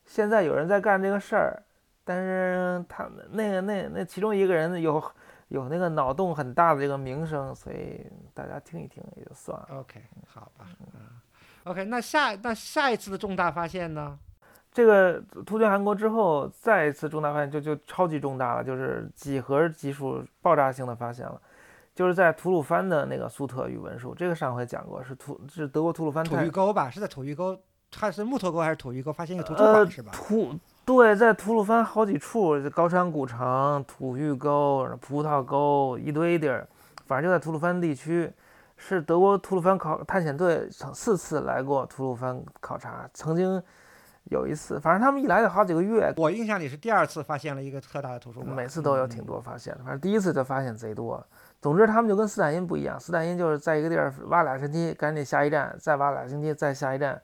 [0.07, 1.63] 现在有人在干这个事儿，
[2.03, 5.03] 但是他们那个那那其中一个人有。
[5.49, 9.69] 有那个脑洞很大的这个名声，所以大家听一听也就算了。
[9.81, 11.01] OK，好吧，嗯
[11.65, 14.19] ，OK，那下那下一次的重大发现呢？
[14.73, 21.41] 这个突厥韩国之后，再一次重大发现就就超级重大了，就是几何级数爆炸性的发现了，
[21.95, 26.91] 就是在吐鲁番的那个粟特语文书，这个上回讲过，是吐是德国吐鲁番吐峪沟吧？
[26.91, 27.57] 是在吐峪沟，
[27.89, 30.11] 它是木头沟还是吐峪沟发现一个图书馆是吧？
[30.13, 30.59] 吐。
[30.85, 36.69] 对，在吐鲁番好几处，高山古城、吐峪沟、葡萄沟一堆地儿，
[37.07, 38.31] 反正就在吐鲁番地区，
[38.77, 43.63] 是德国吐鲁番考探险队四次来过吐鲁番考察，曾经
[44.25, 46.13] 有一次，反正他们一来就好几个月。
[46.19, 51.25] 我印象里是第二次发现了一个特大的图书馆，每次都有挺多发现的，反正第一次就发现贼多。
[51.63, 57.19] 总之，他们就跟斯坦因不一样，斯坦因就是在一个地儿挖俩星期，赶紧下一站，再挖俩星期，再下一站。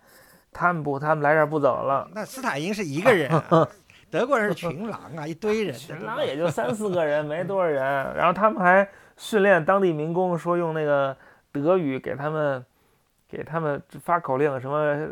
[0.53, 2.09] 他们不，他们来这儿不走了。
[2.13, 3.31] 那斯坦因是一个人，
[4.11, 5.73] 德国人是群狼啊，一堆人。
[5.75, 7.83] 群狼也就三四个人，没多少人。
[8.15, 11.17] 然后他们还训练当地民工，说用那个
[11.53, 12.65] 德语给他们，
[13.29, 15.07] 给他们发口令，什么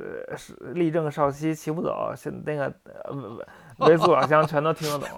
[0.74, 2.72] 立正、稍息、齐步走，现那个
[3.78, 5.08] 维族老乡全都听得懂。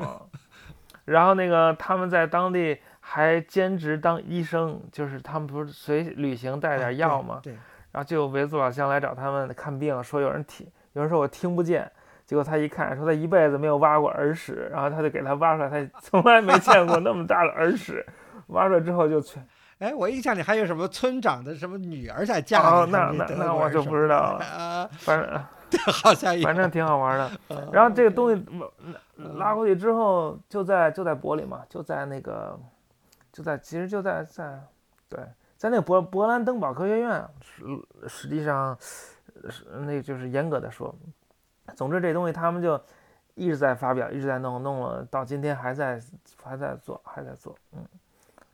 [1.06, 7.40] 然后那个他们在当地还兼职当医生，就是他们不是随旅行带点药吗？
[7.42, 7.56] 对。
[7.92, 11.90] 然后就有维族老乡来找他们看病，说有人听，有人说我听不见，
[12.24, 18.06] 结果他一看，说他一辈子没有挖过耳屎，然后他就给他挖出来，他从来没见过那么大的耳屎，
[18.48, 19.44] 挖出来之后就全。
[19.80, 25.42] 哎，我印象里还有什么村长的什么女儿在嫁哦，那那那我就不知道了，反正
[25.90, 27.30] 好像 反正挺好玩的。
[27.72, 28.44] 然后这个东西
[29.16, 32.60] 拉过去之后，就在就在柏林嘛，就在那个
[33.32, 34.60] 就在其实就在在
[35.08, 35.18] 对。
[35.60, 37.62] 在那个勃勃兰登堡科学院，实
[38.08, 40.94] 实际上是那就是严格的说，
[41.76, 42.80] 总之这东西他们就
[43.34, 46.00] 一直在发表，一直在弄，弄了到今天还在
[46.42, 47.84] 还在做，还在做，嗯，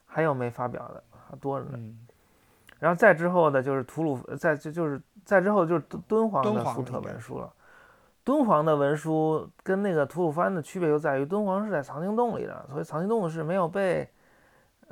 [0.04, 1.74] 还有没发表的，还多着呢。
[1.74, 1.96] 嗯
[2.80, 7.50] 然后再之后的就是吐鲁，再就就是再之后就是敦敦煌敦的苏特文书了。
[8.24, 14.06] 敦煌的文书跟那个吐鲁番的区别就在于，敦煌是在藏经洞里的，所以藏经洞是没有被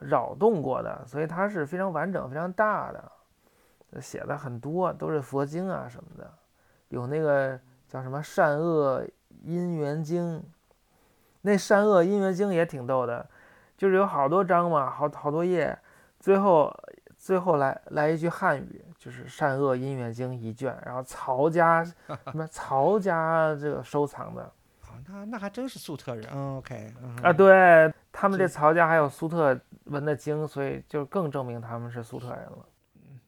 [0.01, 6.31] 扰动过的，所以它是非常完整、非常大的，写的很多都是佛经啊什么的，
[6.89, 9.07] 有那个叫什么善恶
[9.43, 10.43] 因缘经，
[11.43, 13.27] 那善恶因缘经也挺逗的，
[13.77, 15.79] 就是有好多章嘛，好好多页，
[16.19, 16.75] 最后
[17.17, 21.95] 最后来来一句汉语，就是善恶因缘经一卷，然后曹家什
[22.33, 26.27] 么曹家这个收藏的 好，那那还真是粟特人。
[26.33, 32.65] 嗯，OK，嗯啊，对他们这这曹家还有苏特文的经，所以就更证明他们是苏特人了。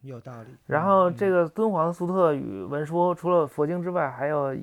[0.03, 0.49] 有道理。
[0.67, 4.57] 然嗯后这个敦煌苏特语文书除了佛经之外，还有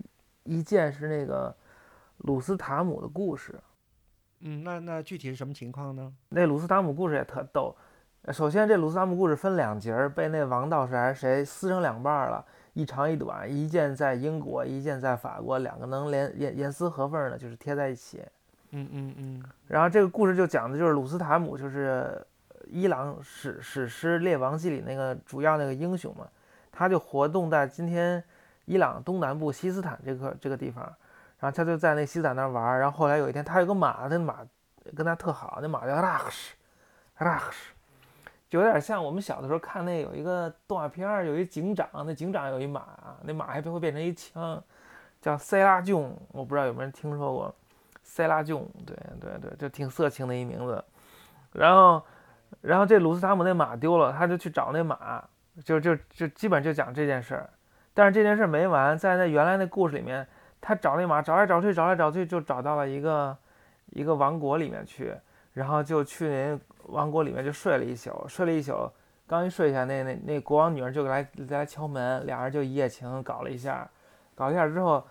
[0.46, 1.54] 一件是那个
[2.20, 3.60] 鲁斯塔姆的故事。
[4.40, 6.14] 嗯，那那具体是什么情况呢？
[6.30, 7.76] 那鲁斯塔姆故事也特逗。
[8.22, 18.24] 呃首先，这鲁斯塔姆故事分两节儿，被那王道士还是谁撕成两半儿了，一长一短，一件在英国，一件在法国，两个能连严严丝合缝儿的，就是贴在一起。
[18.76, 22.20] 嗯嗯嗯然后这个故事就讲的就是鲁斯塔姆，就是
[22.66, 26.28] 伊朗史史诗《列王记》里那个主要那个英雄嘛，
[26.72, 28.24] 他就活动在今天
[28.66, 30.84] 伊朗东南部西斯坦这个这个地方，
[31.40, 34.40] 然后他就在那西斯坦那玩儿，然后后来有一天他有个马，那马
[34.96, 37.74] 跟他特好，那马叫 Raksh，Raksh，
[38.50, 42.88] 就有点像我们小的时候看那有一个动画片儿，有一警长，那警长有一马，
[43.22, 44.64] 那马还会变成一枪，
[45.22, 47.56] 叫塞拉囧，我不知道有没有人听说过。
[48.14, 50.84] 塞拉囧，对对对，就挺色情的一名字。
[51.52, 52.04] 然后，
[52.62, 55.20] 然后这鲁斯塔姆那马丢了，他就去找那马，
[55.66, 57.50] 就就就基本就讲这件事儿。
[57.92, 60.28] 但是这件事儿没完，在那原来那故事里面，
[60.62, 63.36] 他找那马找来找去，找来找去，就找到了一个
[63.94, 65.12] 一个王国里面去，
[65.54, 68.92] 然后就去那王国里面就睡了一宿，睡了一宿，
[69.26, 73.90] 刚一睡下，那那那国王女儿就来来敲门，俩人就一夜情搞了一下，
[74.36, 75.04] 搞了一下之后。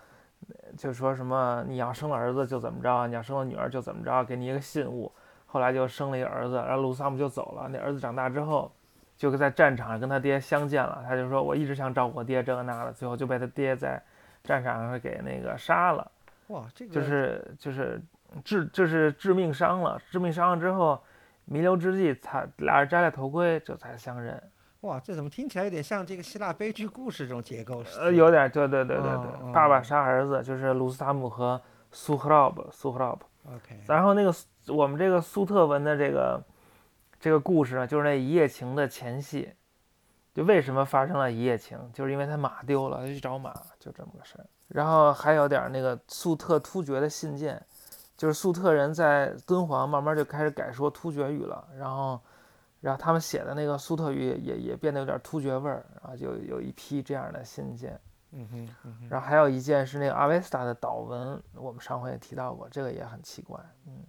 [0.77, 5.11] 就说什么你要生了儿子就怎么着，你要生了女儿就怎么着，给你一个信物。
[5.45, 7.67] 后来就生了一个儿子，然后鲁萨姆就走了。
[7.69, 8.71] 那儿子长大之后，
[9.15, 11.03] 就在战场上跟他爹相见了。
[11.07, 14.01] 他就说我一直想照顾我爹这个那的，最后就被他爹在
[14.43, 16.11] 战场上给那个杀了，
[16.47, 18.01] 哇，这个就是就是
[18.43, 20.01] 致就是致命伤了。
[20.09, 20.99] 致命伤了之后，
[21.45, 24.41] 弥留之际他俩人摘了头盔，这才相认。
[24.83, 27.83] 哇，这怎么听起来有点像这个希腊悲剧故事这种结构？
[27.97, 33.25] 呃，有点对对对对哦对，哦爸爸杀儿子就是鲁斯塔姆和苏赫拉布苏赫拉布。
[33.45, 34.33] OK，然后那个
[34.73, 36.43] 我们这个苏特文的这个
[37.19, 39.53] 这个故事呢，就是那一夜情的前戏。
[40.33, 44.45] 就为什么发生了一夜情，就是因为他马丢了，他去找马，就这么个事儿。
[44.67, 47.63] 然后还有点儿那个粟特突厥的信件，
[48.17, 52.19] 就是粟特人在敦煌慢慢就开始改说突厥语了，然后
[52.83, 57.97] 然后他们写的那个苏特语也也也变得有点突厥味儿，然后就有一批这样的信件。
[58.31, 63.57] 嗯哼嗯哼，然后还有一件是那个阿维斯塔的祷文，我们上回也提到过，这个也很奇怪。
[63.87, 64.03] 嗯，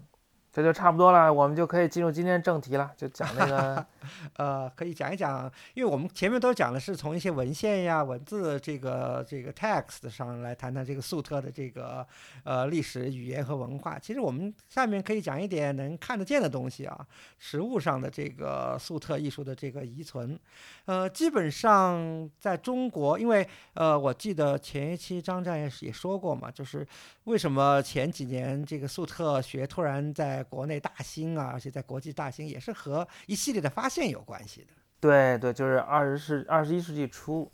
[0.54, 3.84] 这就差不多了，我们就可以进入今天正题了，就讲那个
[4.38, 12.06] 呃，可以讲一讲，因为我们前面都讲的是从一些文献呀、文字这个这个 text 上来谈谈这个粟特的这个
[12.44, 13.98] 呃历史、语言和文化。
[13.98, 17.04] 其实我们下面可以讲一点能看得见的东西啊，
[17.36, 20.38] 实物上的这个粟特艺术的这个遗存。
[20.84, 26.86] 呃，基本上在中国，因为呃，我记得前一期张战也也说过嘛，就是
[27.24, 34.68] 为什么前几年这个粟特学突然在国内大兴啊，而且在国际大兴，也是和一系列的发现有关系的。
[35.00, 37.50] 对对，就是二十世二十一世纪初，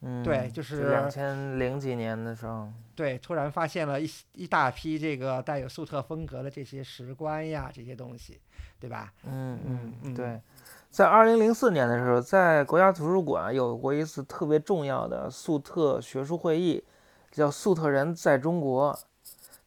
[0.00, 8.40] 嗯，对就就是两千零几年的时候，对，突然发现了一一大批这个带有粟特风格的这些石棺呀，这些东西，
[8.78, 9.12] 对吧？
[9.24, 10.40] 嗯嗯嗯对，
[10.88, 16.82] 在二零零四年的时候，在国家图书馆有过一次特别重要的粟特学术会议，
[17.30, 18.98] 叫“粟特人在中国”。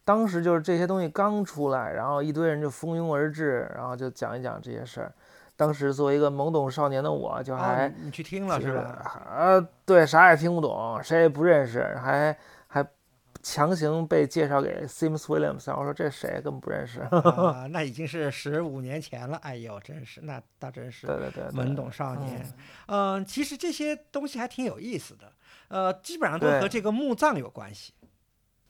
[0.06, 5.14] 当时就是这些东西刚出来，然后一堆人就蜂拥而至，然后就讲一讲这些事儿。
[5.56, 8.82] 当时作为一个懵懂少年的我，就还、哦，你你去听了是吧？
[9.30, 12.36] 啊，对，啥也听不懂，谁也不认识，还
[12.68, 12.86] 还
[13.44, 17.02] 强行被介绍给 Sims Williams，我说这谁根本不认识。
[17.02, 19.38] 啊， 那已经是十五年前了。
[19.38, 22.42] 哎呦，真是，那倒真是对对对对，懵懂少年
[22.88, 23.16] 嗯。
[23.18, 25.32] 嗯、其实这些东西还挺有意思的。
[25.68, 27.94] 呃，基本上都和这个墓葬有关系。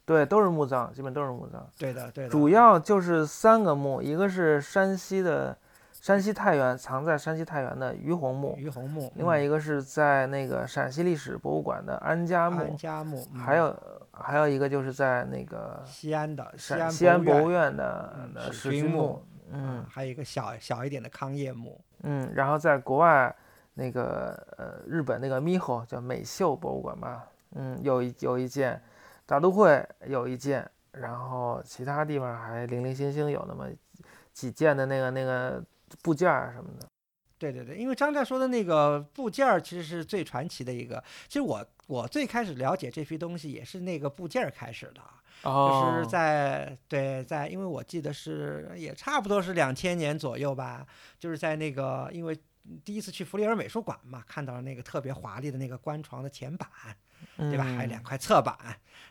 [0.05, 1.65] 对，都是墓葬，基本都是墓葬。
[1.77, 2.29] 对的，对的。
[2.29, 5.57] 主要就是三个墓，一个是山西的
[5.91, 13.75] 山西太原藏在山西太原的于洪墓，于洪墓，另外嗯一个是在那个陕西历史博物馆的安家墓安，家墓，嗯还有
[14.11, 23.33] 还有一个就是在那个西安的西陕安西安博物院，的史君墓嗯啊，还有一个小小一点的康业墓，嗯，然后在国外
[23.75, 27.25] 那个呃日本那个 Miho 叫美秀博物馆吧，
[27.55, 28.81] 嗯，有一有一件，
[29.25, 33.69] 大都会有一件，然后其他地方还零零星星有那么
[34.33, 35.63] 几件的那个那个
[36.01, 36.87] 部件儿什么的。
[37.37, 41.03] 对对对，因为张湛说的那个部件儿其实是最传奇的一个。
[41.27, 45.01] 其实我我最开始了解这批东西也是那个部件儿开始的，
[45.41, 50.87] 哦就是在对在，因为我记得是也差不多是两千年左右吧，
[51.19, 52.39] 就是在那个因为
[52.85, 56.69] 第一次去弗里尔美术馆嘛，看到了那个特别华丽的那个官床的前板，
[57.37, 57.63] 对吧？
[57.63, 58.55] 还有两嗯块侧板，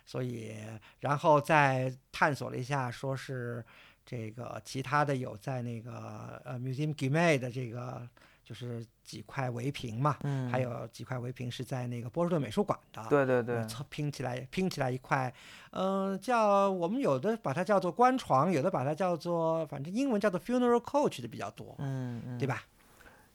[0.05, 0.57] 所以
[1.01, 3.65] 然后再探索了一下，说是
[4.05, 8.07] 这个其他的有在那个呃 Museum g i m e 的这个
[8.45, 13.05] 就是几块围屏嘛，嗯，还有几块围屏是在那个波士顿美术馆的。
[13.09, 15.33] 对对对呃，拼起来拼起来一块，
[15.71, 22.47] 嗯、叫我们有的把它叫做官床，有的把它叫做反正英文叫做 funeral coach 的比较多，嗯嗯，对？
[22.47, 22.65] 吧？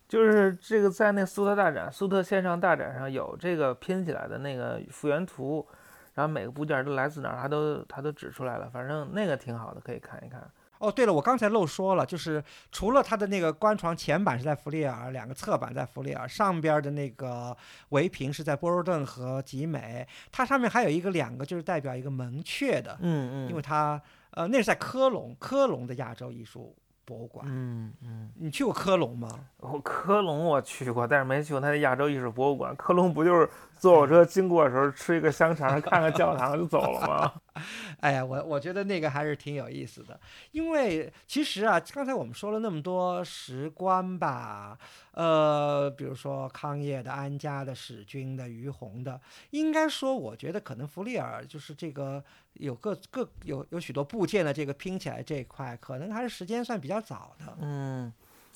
[0.07, 5.67] 就是这个在那苏特大展、苏特线上大展上有这个拼起来的那个复原图，
[6.13, 10.49] 然后每个部件都来自哪儿，它都他都指出来了，反正那个挺好的，可以看一看。
[10.79, 17.57] 哦，对了，我刚才漏说了，就是除了它的那个官床前板是在弗利尔，两个侧板在弗利尔，上边儿的那个
[17.89, 23.99] 围屏是在波士顿和集美，它上面还有一个两个就是代表一个门阙的，嗯嗯，因为它
[24.31, 26.75] 呃那是在科隆，科隆的亚洲艺术
[27.07, 27.45] 博物馆。
[27.49, 29.29] 嗯嗯，你去过科隆吗？
[29.59, 32.75] 我科隆我去过，但是没去过它的亚洲艺术博物馆。
[32.75, 33.49] 科隆不就是
[33.79, 37.33] 坐火车经过的时候吃一个香肠，看看教堂就走了吗？
[38.01, 40.19] 哎呀，我我觉得那个还是挺有意思的，
[40.51, 44.77] 因为其实啊，刚才我们说了那么多石棺吧，
[45.11, 49.19] 呃，比如说康业的、安家的、史君的、于洪的，
[49.51, 52.23] 应该说，我觉得可能弗利尔就是这个
[52.59, 57.57] 有各各有有许多部件的这个拼起来这一块，可能还是时间算比较早的。
[57.61, 58.11] 嗯，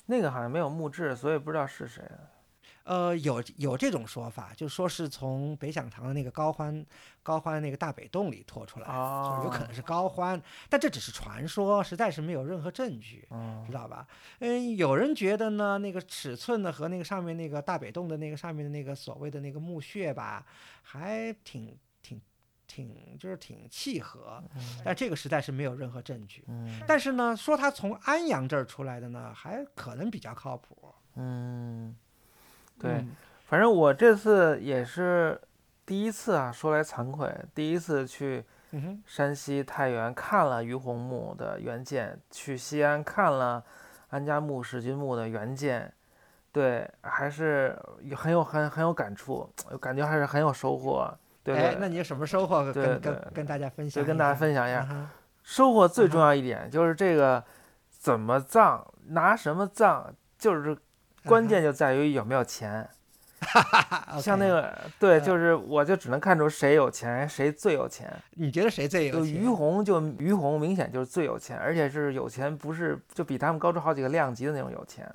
[0.06, 2.02] 那个好像没有墓志，所以不知道是谁。
[2.84, 6.84] 呃，有有这种说法，就说是从北响堂的那个高欢
[7.22, 13.24] 高欢那个大北洞里拖出来的，哦就有可能是高欢，但这只是传说，实在是没有任何证据。
[13.30, 14.04] 嗯知道吧？
[14.40, 20.44] 嗯，有人觉得呢，那个尺寸呢和那个上面那个大北洞的那个上面的那个所谓的那个墓穴吧，
[20.82, 21.78] 还挺
[22.74, 24.42] 挺挺就是挺契合，
[24.82, 26.42] 但这个实在是没有任何证据。
[26.48, 30.94] 嗯但是呢，说他从安阳这儿出来的呢，还可能比较靠谱。
[31.16, 31.94] 嗯，
[32.78, 33.14] 对，嗯
[33.46, 35.38] 反正我这次也是
[35.84, 38.42] 第一次啊，说来惭愧，第一次去
[39.04, 43.62] 山西太原看了于洪墓的原件，去西安看了
[44.08, 45.92] 安家墓、史君墓的原件，
[46.50, 47.78] 对，还是
[48.16, 51.14] 很有很很有感触，感觉还是很有收获。
[51.44, 52.62] 对哎，那你有什么收获？
[52.72, 54.00] 对跟跟对跟大家分享一下。
[54.00, 55.08] 就跟大家分享一下，嗯哼
[55.42, 57.42] 收获最重要一点就是这个
[57.90, 60.06] 怎么葬，拿什么葬，
[60.38, 60.76] 就是
[61.24, 62.88] 关键就在于有没有钱。
[63.42, 68.08] 啊像那个对，嗯就是我就只能看出谁有钱，谁最有钱。
[68.34, 69.34] 你觉得谁最有钱？
[69.34, 75.12] 就于洪就于洪明显就是最有钱，而且是有钱不是就比他们高出好几个量级的那种有钱。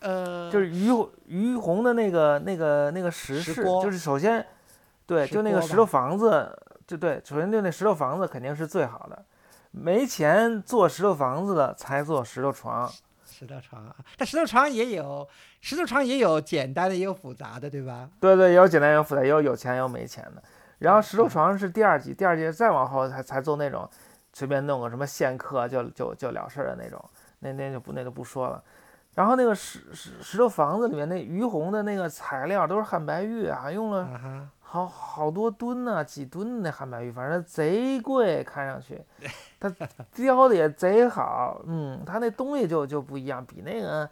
[0.00, 0.88] 呃，就是于
[1.26, 4.42] 于洪的那个那个那个石室，石锅就是首先
[5.08, 6.54] 对，就那个石头房子，
[6.86, 9.24] 就对，首先就那石头房子肯定是最好的。
[9.70, 12.86] 没钱做石头房子的才做石头床，
[13.24, 15.26] 石头床啊，但石头床也有，
[15.62, 18.08] 石头床也有简单的，也有复杂的，对吧？
[18.20, 20.42] 对对，也有简单也有复杂，也有有钱也有没钱的。
[20.78, 23.88] 然后石头嗯床是第二级，第二级再往后才才做那种
[24.34, 27.02] 随便弄个什么线刻就就就了事儿的那种，
[27.38, 28.62] 那那就不那就不说了。
[29.14, 39.02] 然后那个石石石头房子里面那于洪的那个材料都是汉白玉啊，用了好好多吨呢、几吨的汉白玉，反正贼贵，看上去，
[39.58, 39.74] 它
[40.14, 44.06] 雕的也贼好，嗯，它那东西就就不一样，比那个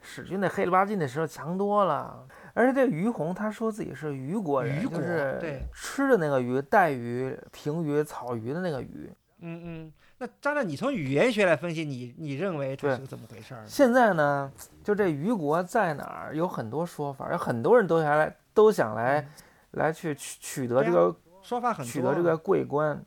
[0.00, 2.26] 史君那黑了吧唧那时候强多了。
[2.54, 9.08] 而且这于洪他说自己是虞国人，虞国就是对吃的那个鱼，带鱼、平鱼、草鱼的那个鱼。
[9.42, 9.92] 嗯嗯。
[10.18, 13.66] 那张亮，你从语言学来分析，你你认为这是个怎么回事儿呢？
[13.68, 14.50] 现在呢，
[14.82, 19.26] 就这虞国在哪儿，有很多说法，有很多人都想来都想来、
[19.72, 21.90] 来去取取得这个说法很多。
[21.90, 23.04] 取得这个桂冠，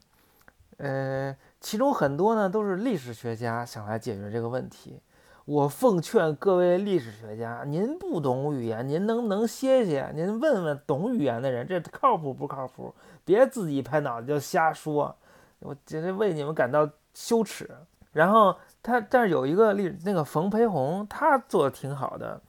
[0.78, 5.02] 呃，其中很多呢都是历史学家想来解决这个问题。
[5.46, 12.96] 我奉劝各位历史学家，您不懂语言，您能能歇歇，您问问懂语言的人，这靠谱不靠谱？
[13.26, 15.14] 别自己拍脑袋就瞎说，
[15.60, 17.70] 我真是为你们感到羞耻。
[18.14, 22.42] 然后他，但是有一个历，那个冯培红，他做的挺好的。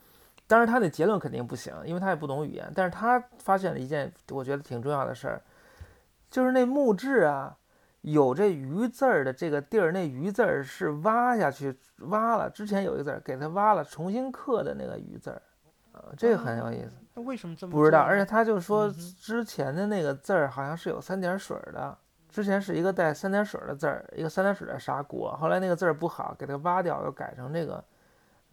[0.54, 2.70] 当然，他的结论肯定不行，因为他也不懂语言。
[2.76, 5.42] 但是他发现了一件我觉得挺重要的事儿，
[6.30, 7.56] 就是那木质啊，
[8.02, 15.42] 有这“鱼”字儿的这个地儿，那“鱼”字儿是挖下去挖了，之前有一个字儿给它挖了，重新刻的那个“鱼”字儿，
[15.90, 16.92] 呃，这个很有意思。
[17.14, 18.02] 那为什么这么不知道？
[18.02, 21.98] 而且他就说之前的那个字儿好像是有三点水的。
[22.28, 27.82] 之前是一个带三点水的字儿，一个三点水的砂锅，后来那个字儿不好，给它挖掉，又改成这个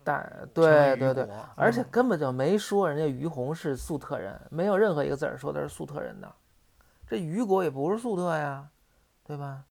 [0.03, 0.31] 带。
[0.53, 6.31] 对对对，而且根本就没说人家于洪是粟特人，没有任何一个字儿说他是粟特人的。
[7.07, 8.67] 这虞国也不是粟特呀，
[9.23, 9.63] 对吧？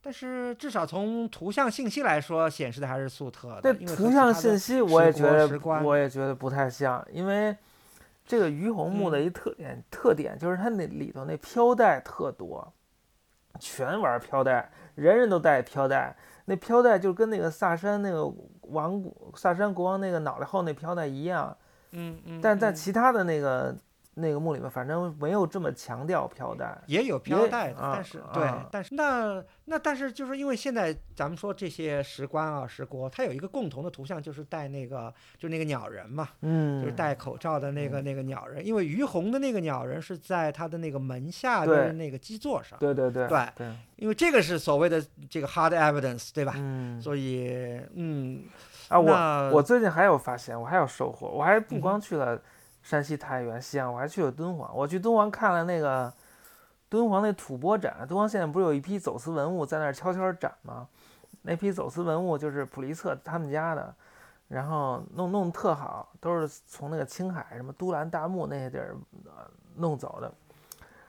[0.00, 3.74] 但是至少从图像信息来说，显示的还是粟特的。
[3.74, 7.56] 这图像信息我也觉得，我也觉得不太像，因为
[8.24, 12.72] 这个于洪墓的一特点特点就是它那里头那飘带特多。
[13.58, 16.14] 全玩飘带，人人都带飘带。
[16.48, 18.26] 那飘带就跟那个萨山那个
[18.62, 21.54] 王萨山国王那个脑袋后那飘带一样。
[21.90, 22.40] 嗯嗯。
[22.40, 23.76] 但在其他的那个。
[24.18, 43.66] 那个墓里面，反正没有这么强调飘带，也有飘带的，但是对，但是那那但是就是因为现在咱们说这些石棺啊、石锅，它有一个共同的图像，就是戴那个就那个鸟人嘛，嗯，就是戴口罩的那个那个鸟人，因为于洪的那个鸟人是在他的那个门下的那个基座上，对对对对，
[43.96, 46.54] 因为这个是所谓的这个 hard evidence，对吧？
[46.56, 48.44] 嗯，所以嗯
[48.88, 52.40] 啊，我我最近还有发现，我还有收获，我还不光去了。
[52.88, 54.74] 山西太原、西安，我还去了敦煌。
[54.74, 56.10] 我去敦煌看了那个
[56.88, 57.94] 敦煌那吐蕃展。
[58.08, 60.88] 敦煌现在不是有一批走私文物在那儿悄悄展吗？
[61.42, 63.94] 那批走私文物就是普利策他们家的，
[64.48, 68.96] 然后弄弄特好，都是从那个青海什么都兰大木那些地儿
[69.76, 70.32] 弄走的。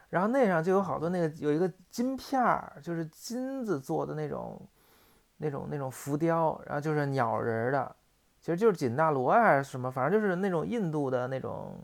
[0.09, 4.61] 然后那上就有好多那个有一个金片儿，就是金子做的那种
[5.37, 7.95] 那种那种浮雕，然后就是鸟人的。
[8.41, 11.77] 其实就是锦大罗还是什么，反正就是那种印度的那种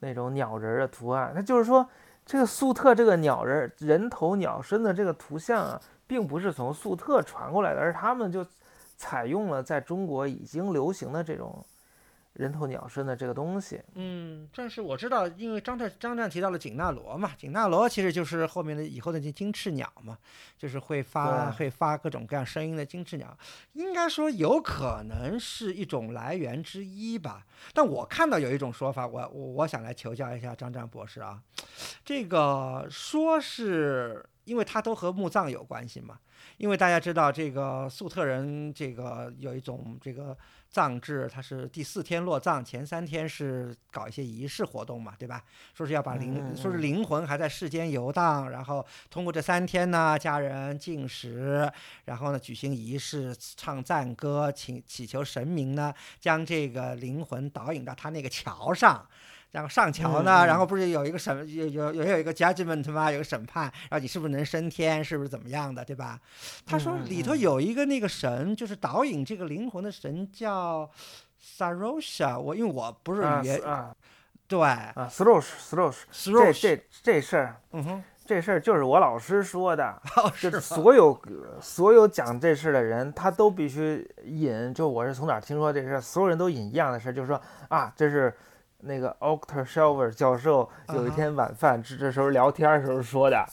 [0.00, 1.32] 那种鸟人的图案。
[1.34, 1.88] 那就是说，
[2.24, 8.44] 这个粟特这个鸟人人头鸟身的这个图像啊，并不是从粟特传过来的，而他们就
[8.96, 11.64] 采用了在中国已经流行的这种。
[12.36, 20.18] 人头鸟身的这个东西，嗯，但是我知道，因为张战张战提到了景纳罗嘛，景纳罗其实就是后面的以后的金金翅鸟嘛，
[20.58, 23.34] 就是会发会发各种各样声音的金翅鸟，
[23.72, 27.46] 应该说有可能是一种来源之一吧。
[27.72, 31.40] 但我看到有一种说法，我我我想来求教一下张战博士啊，
[32.04, 36.18] 这个说是因为它都和墓葬有关系嘛，
[36.58, 40.36] 因为大家知道这个粟特人这个有一种这个。
[40.76, 45.42] 葬制，它是第四天落葬，前三天是搞一些仪式活动嘛，对吧？
[45.72, 51.66] 说是要把灵，说是灵魂还在世间游荡，然后通过这三天呢，家人进食，
[52.04, 59.06] 然后呢举行仪式，唱赞歌，请祈求神明呢，将这个灵魂导引到他那个桥上。
[59.52, 63.10] 然后上桥呢，然后不是有一个审有有有有一个 judgment 吗？
[63.10, 66.20] 有个审判，然后你是不是能升天，是不是怎么样的，对吧？
[66.66, 70.90] 他说里头有一个那个神，就是导引这个灵魂的神叫
[71.42, 72.38] Sarosha。
[72.38, 73.62] 我因为我不是语言，
[74.46, 74.92] 对啊
[76.12, 80.02] 这这这事儿，嗯哼，这事儿就是我老师说的，
[80.38, 81.18] 就所有
[81.62, 88.34] 所有讲这事的人，他都必须引，就我是从哪儿听说这事儿，所有人都引一样的事儿，就是说啊，这是。
[88.86, 93.44] 那个 Octor Shelver 教授有一天晚饭这这时候聊天的时候说的，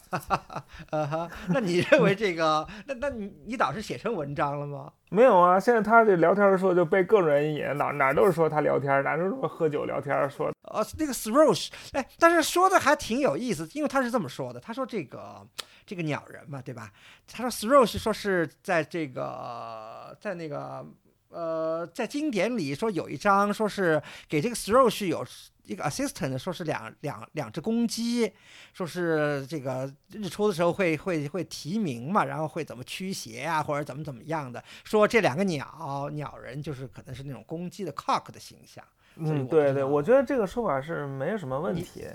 [0.91, 2.65] 呃 哈，那你认为这个？
[2.87, 4.91] 那那你你导师写成文章了吗？
[5.09, 10.51] 没有啊，现在他这聊天的时候就被各种人引，哪哪都是说他聊天，哪都是说喝酒聊天说。
[10.63, 15.45] 哦，那个 Throsh，哎，但是说的还挺有意思，因为他是这么说的，他说这个
[15.85, 16.91] 这个鸟人嘛，对吧？
[17.31, 20.85] 他说 Throsh 说是在这个在那个。
[21.33, 25.25] 呃，在经典里说有一章，说是给这个 Throsh 有
[25.65, 28.31] 一个 assistant，说是两两两只公鸡，
[28.73, 34.63] 说是这个日出的时候会会会提名嘛，然后会怎么驱邪啊，或者怎么怎么样的。
[34.83, 38.83] 说这两个鸟鸟人就是可能是那种公鸡的 cock 的形象。
[39.15, 42.05] 嗯，对对，我觉得这个说法是没有什么问题，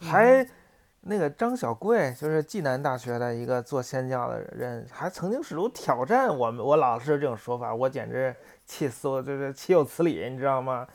[0.00, 0.46] 还。
[1.06, 8.34] 那个张小贵就是暨南大学的一个做仙教的人，还曾经试图挑战我们我老师这种说法，我简直
[8.64, 10.86] 气死我，就是岂有此理，你知道吗？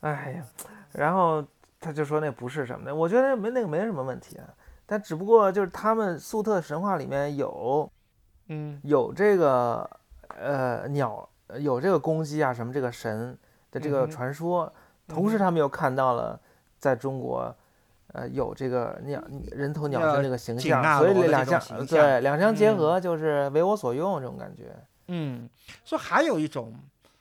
[0.00, 0.44] 哎呀，
[0.92, 1.44] 然后
[1.78, 4.44] 他就说那不是什么的，我觉得没那个没什么问题啊，
[4.86, 7.88] 但只不过就是他们粟特神话里面有，
[8.48, 9.88] 嗯，有这个
[10.36, 11.28] 呃鸟，
[11.60, 13.38] 有这个公鸡啊什么这个神
[13.70, 14.72] 的这个传说，
[15.06, 16.40] 同时他们又看到了
[16.80, 17.54] 在中国。
[18.14, 24.74] 呃有这个鸟人头鸟要身这个形象，所以两项这种形对两相结嗯合就是为我所用这种感觉。
[25.08, 25.46] 嗯，
[25.84, 26.72] 说还有一种，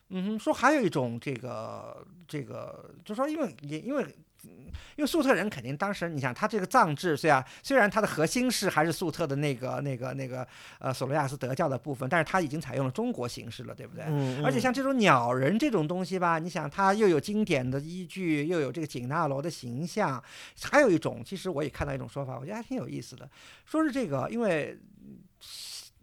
[0.09, 4.15] 嗯哼，说还有一种这个这个，就说因为也因为。
[4.45, 4.51] 嗯
[4.95, 14.03] 因为粟特人肯定当时，你想他这个藏制，虽然虽然它的核心是还是粟特的那个那个那个呃索罗亚斯德教的部分，但是他已经采用了中国形式了，对不对？
[14.07, 20.23] 嗯，嗯而且像这种鸟人这种东西吧，你想它又有经典的依据，又有这个景纳罗的形象，
[20.61, 23.27] 还有一种，其实我也看到一种说法，我觉得还挺有意思的，
[23.65, 24.77] 说是这个，因为。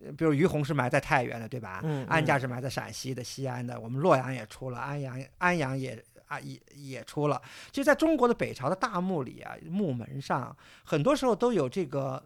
[0.02, 1.80] 呃比如于洪是埋在太原的，对吧？
[1.84, 7.40] 嗯嗯安家是埋在陕西的西安的，我们洛阳也出了，安阳安阳也啊也也出了。
[7.70, 12.22] 其实，在中国的北朝的大墓里啊，墓门上很多时候都有这个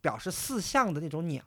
[0.00, 1.42] 表示四象的那种鸟。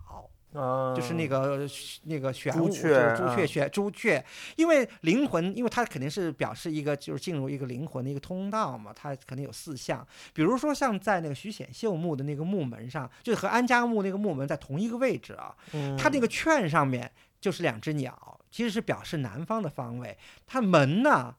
[0.96, 1.70] 就是那嗯个
[2.04, 4.26] 那个玄武，就朱雀是朱啊雀玄朱雀，
[4.56, 15.54] 因为灵魂，因为它肯定是表示一个就是进入一个灵魂的一个通道嘛，它肯定有四象，比如说像在那个徐显秀墓的那个墓门上，就是和安家墓那个墓门在同一个位置啊，
[15.98, 20.18] 它那个个券上面就是两只鸟，其实是表示南方的方位，
[20.48, 21.36] 它门呢。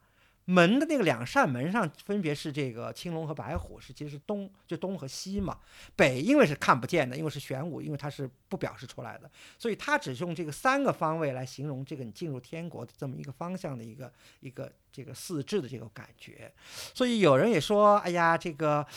[0.49, 5.59] 门的那个两扇门上分别是这个青龙和白虎，是其实是东就东和西嘛。
[5.93, 9.29] 北因为是看不见的，因为是玄武，因为它是不表示出来的，
[9.59, 16.49] 所以它只用这个三个方位来形容这个你进入天国的这么一个方向的一个一个这个四至的这个感觉。
[16.93, 18.87] 所以有人也说，哎呀，这个。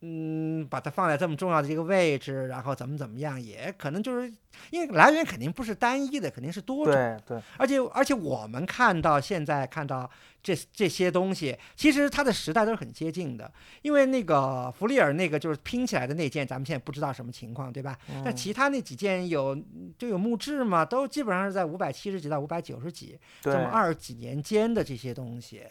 [0.00, 4.32] 嗯，把它放在这么重要的一个位置，然后怎么怎么样，也可能就是
[4.70, 6.94] 因为来源肯定不是单一的，肯定是多种。
[6.94, 10.08] 对对，而且而且我们看到现在看到
[10.40, 13.50] 这这些东西，其实它的时代都是很接近的。
[13.82, 17.98] 因为那个弗利尔那个就是拼起来的那件，咱们现在不知道什么情况，对吧？
[18.24, 19.60] 但嗯其他那几件有
[19.98, 25.64] 就有墓志嘛，都基本上是在五百七十几到五百九十几这么二十几年间的这些东西。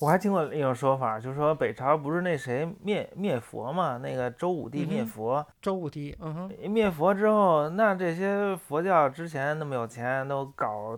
[0.00, 10.96] 我还听过一种说法，就是说北朝不是那谁灭灭佛嘛，那个周武帝灭佛，周武帝，嗯哼，灭佛之后，那这些佛教之前那么有钱，都搞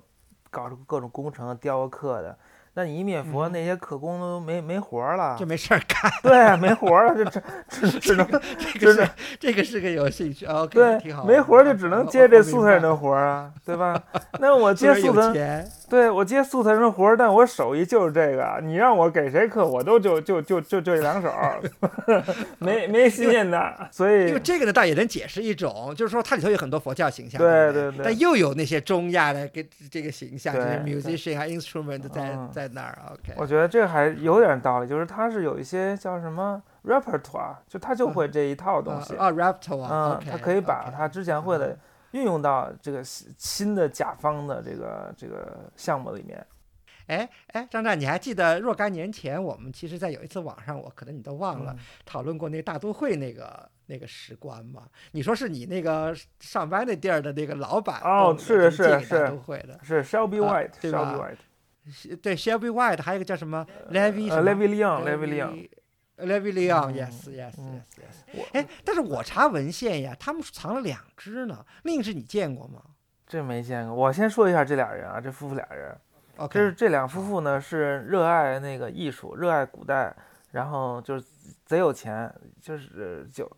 [0.51, 2.36] 搞出各种工程雕刻的，
[2.74, 6.12] 那你一灭佛，嗯那些刻工都没没活儿了就，没事儿干。
[6.22, 7.42] 对，没活儿了，就只
[7.88, 13.98] 只只能这只能个是这个是个有兴趣，OK，对挺好，没活儿就只能接这素材人的的活儿啊，对吧？
[14.38, 21.30] 那我接素有菜，钱，对我接素菜人的活儿，但我手艺就是这个，你让我给谁刻，我都就就就就就这两手，
[22.59, 41.76] 没没新鲜的，所以因为这个呢，倒也能解释一种，就是说它里头有很多佛教形象，对对对但又有那些中亚的跟这个形象，就是 musician 还 instrument 在嗯在那儿，OK，我觉得这个还有点道理，就是它是有一些叫什么 repertoire，就他就会这一套东西，啊 raptor 啊嗯，他可以把他之前会的
[42.12, 46.44] 运用到这个新新的甲方的这个这个项目里面。
[47.06, 54.84] 哎哎，张湛，你还记得若干年前我们其实，在有一次网上，我可能你都忘了，嗯讨论过那个大都会那个那个史观吗？
[55.11, 65.68] 你说是你那个上班那地儿的那个老板哦是是是都会的，是 Shelby 啊 White，对 Shelby 吧 White，是对 Shelby White，还有一个叫什么 Levy 呃什么 Levy Leon，Levy Leon，
[66.20, 68.38] Levy 嗯 Leon，yes yes 嗯 yes yes。
[68.38, 72.82] 我哎，但是我查文献呀，他们藏了两只呢，另一只你见过吗
[73.26, 73.94] 这没见过。
[73.94, 75.96] 我先说一下这俩人啊，这夫妇俩人
[76.50, 80.14] 这是这两夫妇呢是热爱那个艺术，热爱古代，
[80.52, 81.24] 然后就是
[81.66, 83.50] 贼有钱，就是九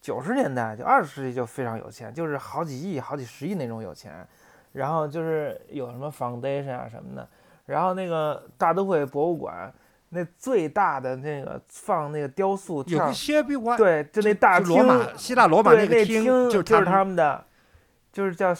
[0.00, 4.26] 九十年代就二十世纪就非常有钱，就是好几亿、好几十亿那种有钱，
[4.72, 7.26] 然后就是有什么 foundation 啊什么的，
[7.64, 9.72] 然后那个大都会博物馆
[10.16, 17.44] 那最大的那个放那个雕塑跳有个 Shelby White，对，就那大厅，马希腊罗马对，那个厅，就是他他们的，
[18.10, 18.54] 就是叫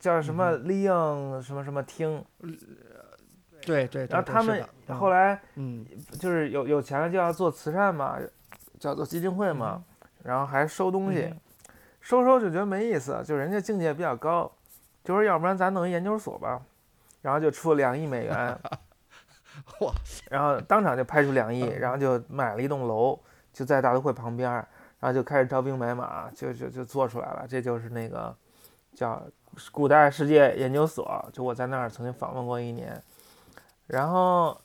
[0.00, 2.24] 叫什么嗯 Leon 什么什么厅，
[3.60, 5.84] 对对对，然后他们后来嗯。
[6.18, 8.18] 就是有有钱了就要做慈善嘛，
[8.78, 9.84] 叫做基金会嘛，
[10.22, 11.40] 然后还收东西嗯，
[12.00, 14.50] 收收就觉得没意思，就人家境界比较高，
[15.04, 16.60] 就说要不然咱弄一研究所吧，
[17.22, 18.58] 然后就出了两亿美元，
[19.80, 19.92] 哇
[20.30, 23.18] 然后当场就拍出两 亿，然后就买了一栋楼，
[23.52, 24.66] 就在大都会旁边儿，
[25.00, 28.34] 然后就开始招兵买马，就就就做出来了，这就是那个
[28.94, 29.22] 叫
[29.70, 33.02] 古代世界研究所，就我在那儿曾经访问过一年，
[33.86, 34.56] 然后。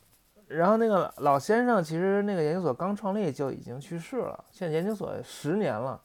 [0.49, 5.99] 然后那个老先生其实那个研究所刚创立就已经去世了，现在研究所十年了，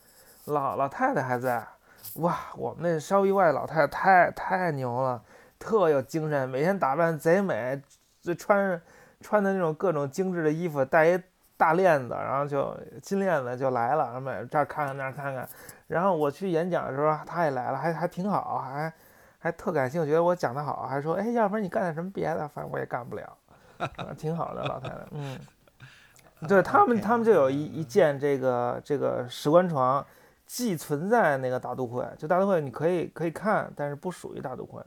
[0.46, 1.64] 老老太太还在。
[2.14, 5.22] 哇，我们那烧一外老太太太太牛了，
[5.60, 7.80] 特有精神，每天打扮贼美，
[8.22, 8.80] 就穿
[9.20, 11.20] 穿的那种各种精致的衣服，戴一
[11.56, 15.46] 大链子，然后就金链子就来了，然后每这儿看看那儿看看。
[15.88, 18.92] 然后我去演讲的时候，他也来了，还还挺好，还
[19.38, 23.36] 还特感兴趣，觉得我讲得好，还说，哎，要不然你干点什么别的，反正我也干不了。
[24.16, 25.36] 挺好的老太太，嗯，
[26.46, 30.04] 对他们，他们就有一一件这个这个石棺床，
[30.46, 34.80] 寄存在那个大都会，就大都会你可以可以看，但是不属于大都会。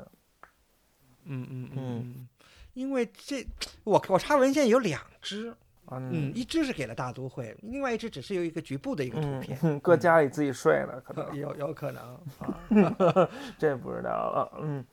[1.25, 2.27] 嗯嗯嗯嗯，
[2.75, 3.43] 因为这
[3.83, 5.49] 我我查文献有两只，
[5.89, 12.03] 嗯，嗯一只是给了大都会，另外一只只是有一个局部的一个图片，嗯， 搁家里自己睡了，可能 有有可能
[12.37, 14.51] 啊， 这不知道了。
[14.61, 14.85] 嗯，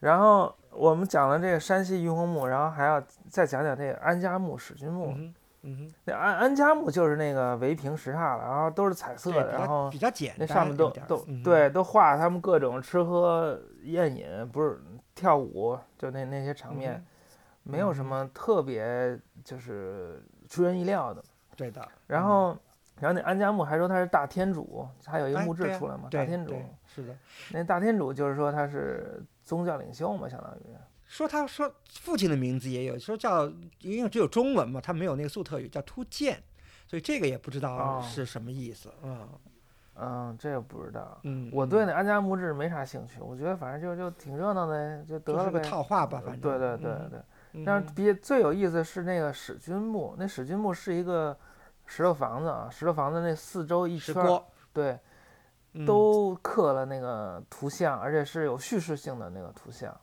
[0.00, 5.12] 然后我们讲了这个山西于洪墓，然后还要再讲讲这个安家墓、史君墓。
[5.16, 5.34] 嗯
[6.04, 14.78] 那安安家墓就是那个围屏石榻了，然后都是彩色的，然后比较简单，那上面都都嗯对，都画他们各种吃喝宴饮，不是
[15.14, 17.02] 跳舞，就那那些场面，
[17.64, 21.22] 没有什嗯么特别就是出人意料的。
[21.56, 22.56] 对的，然后，
[23.00, 26.54] 然后那安家木还说他是大天主，还有一个墓志出来嘛，大天主。
[26.86, 27.16] 是的，
[27.52, 30.60] 那大天主就是说他是宗教领袖嘛，相当于。
[31.06, 33.46] 说他说父亲的名字也有，说叫
[33.82, 36.42] 因为只有中文嘛，他没有那个粟特语叫突见，
[36.86, 39.28] 所以这个也不知道哦是什么意思，嗯
[39.96, 41.20] 嗯，这个不知道。
[41.22, 45.64] 嗯，我对那安家木志没啥兴趣，我觉得反正就就挺热闹的，就得就是个了。
[45.64, 47.18] 套话吧，反正对对对嗯对。
[47.20, 47.24] 嗯
[47.64, 51.36] 但是比最有意思的是那个史君墓，那史君墓是一个
[51.86, 54.42] 石头房子啊，石头房子那四周一圈儿，
[54.72, 54.98] 对，
[55.74, 59.94] 嗯都刻了那个图像，而且是有叙事性的那个图像。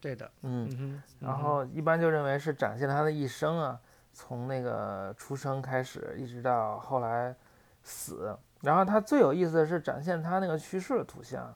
[0.00, 3.80] 对的，嗯，然后一般就认为是展现他的一生啊，
[4.12, 7.34] 从那个出生开始，一直到后来
[7.82, 8.36] 死。
[8.62, 11.54] 然后他最有意思的是展现他那个去世的图像，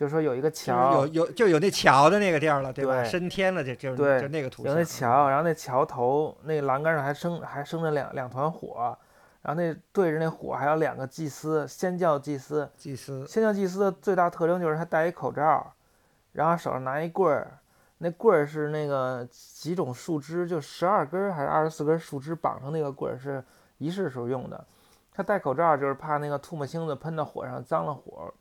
[0.00, 3.02] 就是说有一个桥，有有就有那桥的那个地儿了，对吧？
[3.02, 8.96] 对升天了，就就对就那个图有，那桥，然后那桥头那栏杆上还生还生着两两团火，
[9.42, 12.66] 然后那对着那火还有两个祭司，先教祭司。
[12.78, 15.70] 祭司，仙教祭司的最大特征就是他戴一口罩，
[16.32, 17.58] 然后手上拿一棍儿，
[17.98, 23.44] 那棍儿是那个几种树枝，就十二根儿还是二十四根树枝绑上那个棍儿，是
[23.76, 24.64] 仪式时候用的。
[25.12, 28.32] 他戴口罩就是怕那个唾沫星子喷到火上脏了火。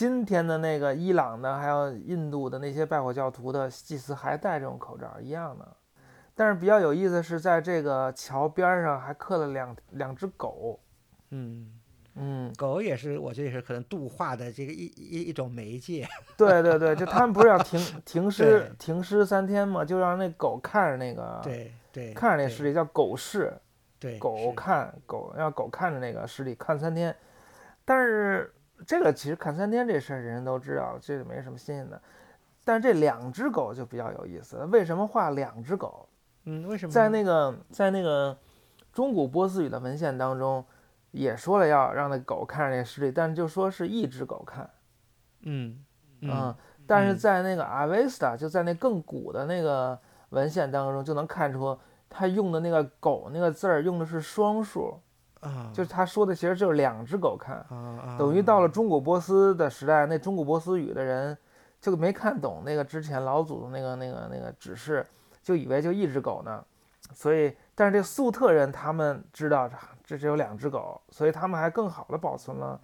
[0.00, 5.76] 今天的那个伊朗的还有印度的那些拜火教徒的祭司还戴这种口罩一样的。
[6.34, 10.80] 但是比较有意思的是，在这个桥边儿上还刻了两两只狗，
[11.28, 11.78] 嗯，
[12.14, 23.52] 嗯，狗也是，我觉得也是可能度化的这个一一一种媒介，对对对，就他们不是要停停尸 停尸三天嘛，就让那狗看着那个，对对，看着那对尸体叫狗视，
[23.98, 27.14] 对狗看狗让狗看着那个尸体看三天，
[27.84, 28.50] 但是
[28.86, 32.00] 这个其实看三天这事儿人人都知道，这个没什么新鲜的。
[32.64, 36.08] 但是这两只狗就比较有意思，为什么画两只狗？
[36.44, 38.36] 嗯，为什么在那个在那个
[38.92, 40.64] 中古波斯语的文献当中，
[41.10, 44.68] 也说了要让那狗看着那尸体，但是就说是一只狗看，
[45.42, 45.84] 嗯
[46.22, 46.54] 嗯，
[46.86, 49.98] 但是嗯在那个阿维斯塔，就在那更古的那个
[50.30, 51.78] 文献当中，就能看出
[52.08, 54.98] 他用的那个“狗”那个字儿用的是双数，
[55.40, 57.64] 啊，就是他说的其实就是两只狗看，
[58.18, 61.36] 等于到了中古波斯的时代，那中古波斯语的人
[61.80, 65.06] 就没看懂那个之前老祖宗那个那个那个指示，
[65.42, 66.62] 就以为就一只狗呢，
[67.14, 72.78] 所以但是这粟特人他们知道这这只有两只狗，所以他们还更好的保存了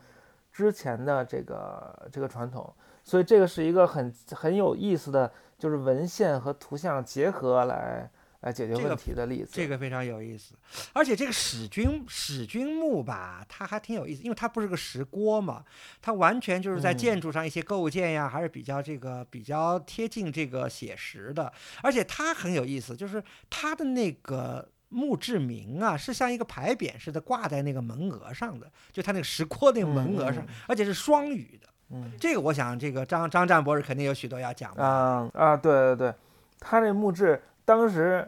[0.50, 2.72] 之前的这个这个传统，
[3.04, 8.10] 所以这个是一个很很有意思的，就是文献和图像结合来
[8.40, 9.50] 来解决问题的例子。
[9.52, 10.54] 这个非常有意思，
[10.92, 15.64] 而且这个史君史君墓吧，它还挺有意思，因为它不是个石锅嘛，
[16.00, 24.68] 它完全就是在嗯建筑上一些构件呀，还是比较这个比较贴近这个写实的，而且它很有意思，就是它的那个。
[24.88, 31.68] 墓志铭啊，是像一个牌匾似的挂在那个门额上的，就它那个石锅那个门额上，嗯而且是双语的。
[31.90, 34.84] 嗯这个我想，这个张张占博士肯定有许多要讲的。
[34.84, 36.14] 啊啊，对对对，
[36.60, 38.26] 他这墓志当时，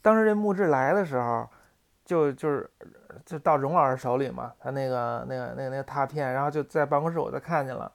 [0.00, 1.46] 当时这墓志来的时候，
[2.04, 2.70] 就就是
[3.26, 7.90] 就到荣老师手里嘛，他那个那个那个那个拓片，然后就在办公室我就看见了，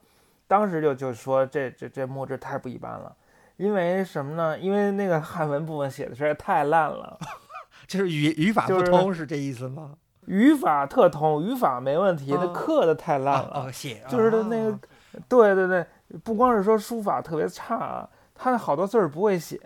[0.47, 3.15] 当时就就说这这这墓志太不一般了，
[3.55, 4.59] 因为什么呢？
[4.59, 7.17] 因为那个汉文部分写的实在太烂了，
[7.87, 9.95] 就是语语法不通，是这意思吗？
[10.27, 13.51] 语法特通，语法没问题，那啊刻的太烂了。
[13.55, 14.79] 哦，哦写就是他那个哦
[15.27, 15.85] 对对对，
[16.23, 19.59] 不光是说书法特别差，他好多字儿不会写，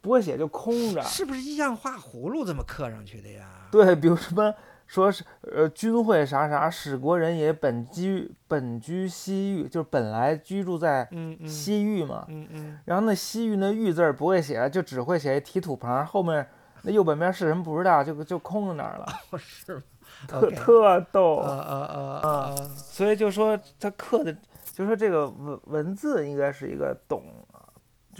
[0.00, 1.02] 不会写就空着。
[1.02, 3.68] 是不是像画葫芦这么刻上去的呀？
[3.70, 4.54] 对，比如什么
[4.86, 11.08] 说是呃君会啥啥，使国人也本居本居西域，就是本来居住在
[11.46, 12.24] 西域嘛。
[12.28, 16.44] 嗯嗯，然后那西域那域字儿不会写，就只会写一提土旁，后面
[16.82, 19.82] 那右半边是什么不知道，就就空在那儿了，哦是吗？
[20.26, 21.36] 特特逗。
[21.36, 24.36] 啊啊啊啊，所以就说他刻的，
[24.72, 27.22] 就说这个文文字应该是一个懂，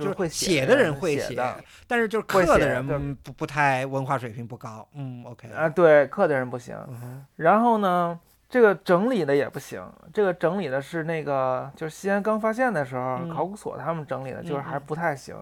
[0.00, 1.36] 就就是会写的人会写
[1.86, 4.86] 但是就是刻的人嗯不不太文化水平不高。
[4.94, 6.76] 嗯，OK，啊，对，刻的人不行。
[6.88, 9.82] 嗯然后呢，这个整理的也不行，
[10.12, 15.36] 这个整理的是那个就是西安刚发现的时候，嗯考古所他们整理的，就是还不太行。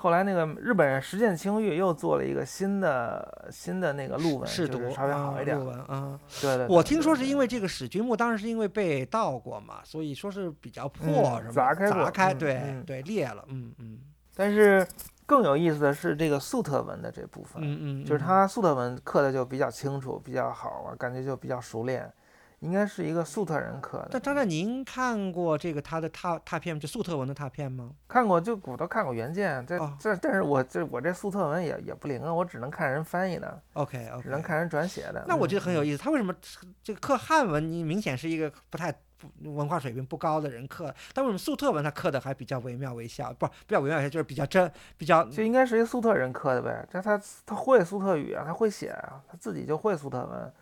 [0.00, 5.58] 后来那个日本人石见清玉又做了一个新的新的那个录文，试读就稍微好一点。
[5.58, 6.18] 录文啊。
[6.40, 13.98] 对对对我听说是因为为这个史君墓当时是因为被盗过嘛，所以说是比较破嗯什么砸开砸开，嗯对嗯对裂了，嗯嗯
[14.36, 14.86] 但是
[15.24, 22.12] 更有意思的是这个粟特文的这部分，嗯嗯，就是嗯他粟特文刻的就比较清楚，比较好啊，感觉就比较熟练，
[22.60, 24.08] 应该是一个粟特人刻的。
[24.12, 27.90] 那张湛，您看过这个他的拓拓片，就粟特文的拓片吗？
[28.06, 35.24] 看过就我都看过原件，这哦这但是我这我这粟特文也也不灵啊，我只能看人翻译的，OK OK，只能看人转写的。
[35.26, 36.34] 那我觉得很有意意思，他为什么
[36.82, 38.94] 这个刻汉文，你明显是一个不太
[39.42, 43.32] 文化水平不高的人刻，但为什么粟特文他刻的还比较惟妙惟肖？
[43.34, 50.52] 不，比较惟妙惟肖，就是比较真，比较就应该是一粟特人刻的呗，这他他会粟特语啊，他会写啊，他自己就会粟特文，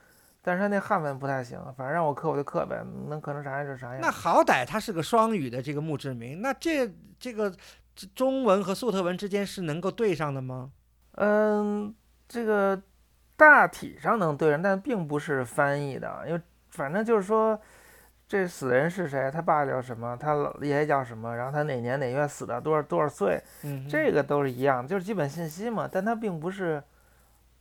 [0.48, 4.00] 但是他那汉文不太行，反正让我刻我就刻呗，能刻成啥样就啥样。
[4.00, 6.90] 那好歹他是个双语的这个墓志铭，那这
[7.20, 7.54] 这个
[7.94, 10.70] 这中文和粟特文之间是能够对上的吗？
[11.16, 11.94] 嗯，
[12.26, 12.80] 这个
[13.36, 16.40] 大体上能对上，但并不是翻译的，因为
[16.70, 17.60] 反正就是说，
[18.26, 26.82] 这死人是谁，他爸叫什么，他老爷爷叫什么，然后他哪年哪月死的，多少多少岁，嗯，这个都是一样，就是基本信息嘛，但他并不是，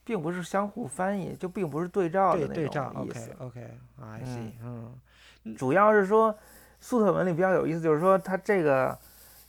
[0.08, 3.30] 并不是相互翻译，就并不是对照的那种意思。
[3.40, 4.96] OK，I see，嗯。
[5.58, 6.34] 主要是说，
[6.80, 8.98] 粟特文里比较有意思，就是说他这个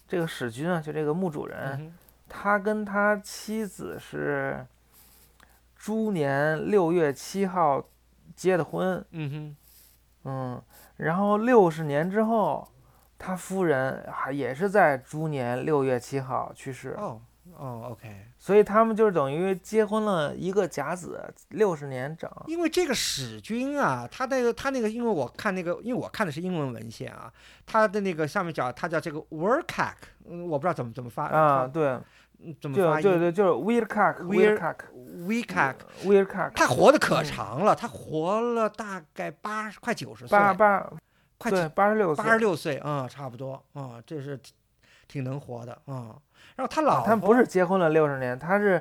[0.09, 1.95] 这个史君啊，就这个墓主人，嗯
[2.29, 4.67] 他跟他妻子是
[5.77, 7.85] 猪年六月七号
[8.35, 9.57] 结的婚，嗯哼，
[10.25, 10.63] 嗯，
[10.97, 12.69] 然后六十年之后，
[13.17, 17.21] 他夫人还也是在猪年六月七号去世，哦
[17.59, 22.31] 哦，OK，所以他们就是等于结婚了一个甲子，六十年整。
[22.47, 27.33] 因为这个史君啊，他那个他那个，因为我看那个，因为我看的是英文文献啊，
[27.67, 29.95] 他的那个上面讲他叫这个 workak，
[30.25, 31.99] 嗯，我不知道怎么怎么发啊，对，
[32.39, 33.51] 嗯怎么发音对对，就是
[33.87, 34.15] cock，
[36.55, 37.25] 他活的可嗯。
[37.25, 40.89] 长了，他活了大概八十快九十岁，八八
[41.39, 42.25] 快对八十六岁。
[42.25, 44.39] 八十六岁，嗯，差不多，嗯，这是
[45.09, 46.15] 挺挺能活的，嗯。
[46.55, 48.81] 然后他老啊他们不是结婚了六十年，他是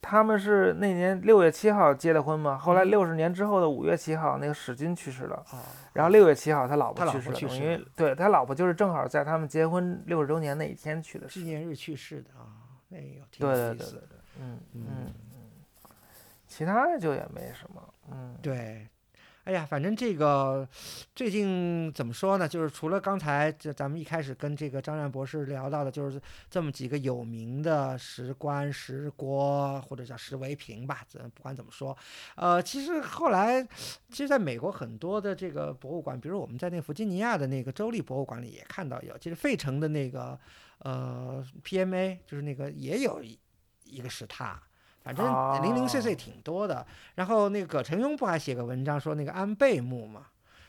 [0.00, 2.90] 他们是那年六月七号结的婚嘛，后来嗯。
[2.90, 5.60] 六十年之后的五月七号，那个史军去世了，啊，
[5.92, 11.26] 然后六月七号他老婆去世了，等于对他老婆就是正好在他们结婚六十周年那一天去的。
[11.26, 12.46] 纪念日去世的啊，
[12.88, 14.86] 那个挺对有意思对对对对，嗯嗯。
[14.86, 15.14] 嗯嗯，
[16.46, 18.88] 其他的就也没什么，嗯，对，
[19.48, 20.68] 哎呀，反正这个
[21.16, 22.46] 最近怎么说呢？
[22.46, 26.20] 就是除了刚才这咱们一开始跟这个张亮博士聊到的，就是
[26.50, 31.96] 这么几个有名的石棺、石锅或者叫石围屏吧，咱不管怎么说，
[32.36, 33.66] 呃，其实后来，
[34.10, 40.38] 其实在美国很多的这个博物馆，比如我们在那个弗吉尼亚的那个州立博物馆里也看到有，其实费城的那个
[40.80, 43.38] 呃 PMA 就是那个也有一
[43.84, 44.62] 一个石塔。
[45.14, 50.26] 反正零零碎碎哦挺多的，然后那个葛承雍不还写个文章说那个安倍墓嘛，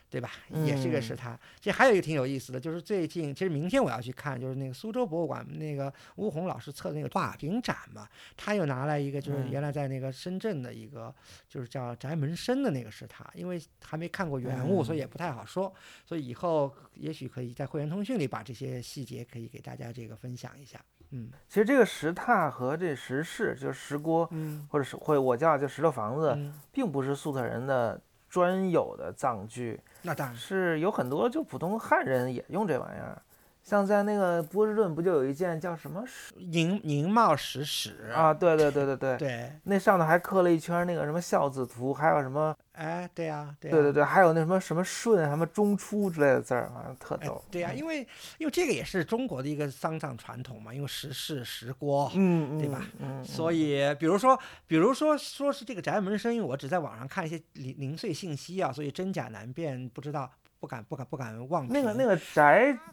[0.09, 0.31] 对吧？
[0.65, 1.39] 也是一个是嗯他。
[1.59, 11.13] 其实还有一个挺有意思的，就是最近其实明天我要去看，就是那个苏州博物馆那个吴红老师策的那个画屏展嘛，他又拿来一个就是嗯原来在那个深圳的一个
[11.47, 15.71] 就是叫翟门生的那个是他，因为还没看过原物，所以也不太好说，
[16.05, 20.83] 所以以后也许可以在会员通讯里把这些细节可以给大家这个分享一下。
[21.11, 21.31] 嗯。
[21.47, 24.67] 其实这个石榻和这石室，就是石锅，嗯。
[24.69, 27.99] 或者是会我叫就石头房子，嗯，并不是粟特人的
[28.29, 30.35] 专有的葬具，那当然。
[30.35, 33.21] 是有很多就普通汉人也用这玩意儿。
[33.69, 38.33] 像在那个波士顿不就有一件叫什么石宁宁茂石史啊？
[38.33, 47.43] 对对对对对，对，那上头还刻了一圈那个什么孝子图，还有什么哎，对呀、对呀、对对对，还有那什么什么顺什么中出之类的字儿，反正特哎逗。
[47.51, 47.99] 对呀、嗯因为
[48.39, 62.41] 因为这个也是中国的一个丧葬传统嘛，因为石室石锅，嗯嗯，对吧嗯，所以以比如说比如说说是这个宅门生，因为我只在网上看一些零零碎信息啊，所以真假难辨，不知道，不敢不敢不敢妄评那个那个翟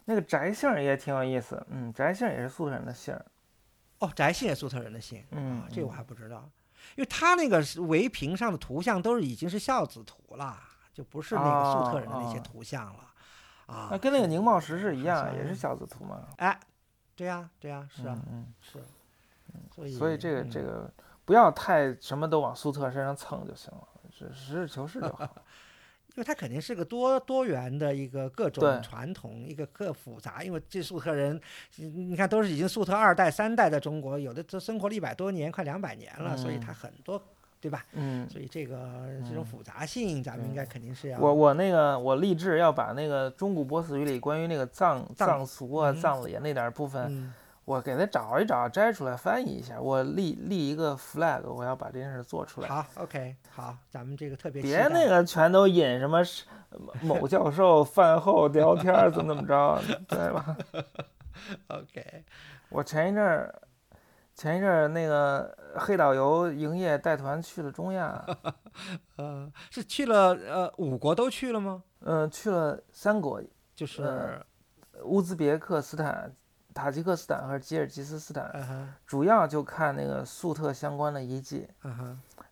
[0.05, 3.19] 那个翟姓也挺有意思，嗯，翟姓也是粟特人的姓，
[3.99, 5.97] 哦，翟姓也粟特人的姓，嗯啊，这个我嗯。
[5.97, 6.49] 还不知道，
[6.95, 10.59] 因为他那个是围屏上的图像都是已经是孝子图了，
[10.93, 13.13] 就不是那个粟特人的那些图像了，
[13.67, 16.29] 啊，那跟那个宁茂石是一样，也是孝子图嘛。
[16.37, 16.59] 哎，
[17.17, 18.79] 对呀、对呀、是啊，嗯是，
[19.75, 20.51] 所以嗯，所以这个嗯。
[20.51, 20.89] 这个
[21.25, 25.29] 不要太什么都往粟特身上蹭就行了，实实事求是就好。
[26.17, 30.43] 因为它肯定是个多多元的一个各种传统，一个各复杂。
[30.43, 31.39] 因为这粟特人，
[31.77, 37.23] 你你看都是已经粟特二代、三代在中国，有的都生活了一百多年，快两百年了，所以嗯它很多，
[37.61, 37.85] 对吧？
[37.93, 41.19] 嗯，所以这个这种嗯复杂性，咱们应该肯定是要。
[41.19, 47.35] 我我那个我立志要把那个中古波斯语里关于那个葬葬葬俗啊、嗯葬礼那点儿部分，嗯，
[47.67, 49.81] 我给他找一找，摘出来翻译一下。
[49.81, 52.69] 我立立一个 flag，我要把这件事做出来。
[52.69, 56.23] 好，OK，好，咱们这个特别别那个全都引什么
[57.03, 60.57] 某教授 饭后聊天儿怎么怎么着， 对吧
[61.67, 62.25] ？OK，
[62.69, 63.53] 我前一阵儿，
[64.33, 68.25] 前一阵儿那个黑导游营业带团去了中亚，
[69.19, 71.83] 呃，是去了呃五国都去了吗？
[72.03, 73.43] 嗯、去了三国，
[73.75, 74.41] 就是，呃
[75.05, 76.33] 乌兹别克斯坦、
[76.77, 81.67] 塔吉克斯坦和吉尔吉斯斯坦，主要就看那个粟特相关的遗迹。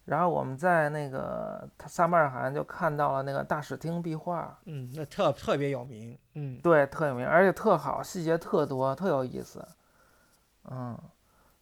[0.07, 9.67] 然后我们在那个萨马尔罕就看到了那个大使厅壁画，嗯，那特特别有名，嗯，对，特有名，而且特好，细节特多，特有意思。
[10.71, 10.99] 嗯，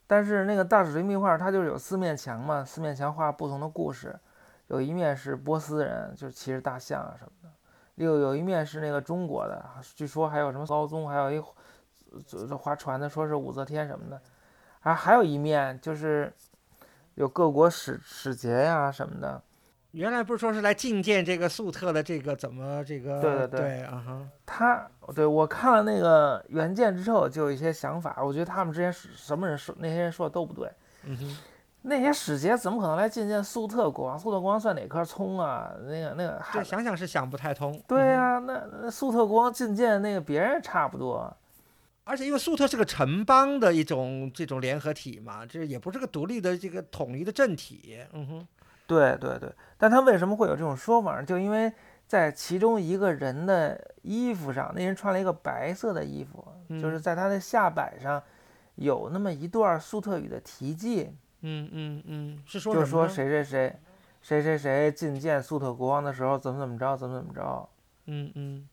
[0.07, 4.17] 但是那个大使厅壁画它就是有四面墙嘛，四面墙画不同的故事，
[4.67, 7.49] 有一面是波斯人，就是骑着大象啊什么的，
[7.95, 9.63] 又有一面是那个中国的，
[9.95, 11.41] 据说还有什么高宗，还有一
[12.27, 14.21] 这这划船的，说是武则天什么的，
[14.81, 16.31] 啊，还有一面就是
[17.15, 19.41] 有各国使使节呀、什么的。
[19.91, 28.17] 原来不是说是来觐见这个粟特的这个怎么这个对对对对啊哈，他对我看了那个原件之后，就有一些想法。
[28.23, 30.67] 我觉得他们之前是什么人说那些人说的都不对。
[31.03, 31.37] 嗯哼，
[31.83, 34.17] 那些使节怎么可能来觐见粟特国王？
[34.17, 35.71] 粟特国王算哪棵葱啊？
[35.81, 37.79] 那个那个想想是想不太通。
[37.87, 41.31] 对嗯哼呀、那那粟特国王觐见那个别人差不多。
[42.05, 47.97] 而且因为粟特是个城邦的一种这种联合体嘛，这也不是个独立的这个统一的政体。
[48.11, 48.47] 嗯哼，
[48.85, 51.23] 对对对，但他为什么会有这种说法呢？
[51.23, 51.71] 就因为
[52.05, 58.21] 在其中一个人的衣服上，那人穿了一个白色的衣服，就是嗯在他的下摆上
[58.75, 61.15] 有那么一段粟特语的题记。
[61.45, 63.07] 嗯嗯嗯，是说就说？
[63.07, 63.79] 谁谁谁，
[64.21, 67.69] 谁谁谁觐见粟特国王的时候怎么怎么着，怎么怎么着。
[68.05, 68.69] 嗯嗯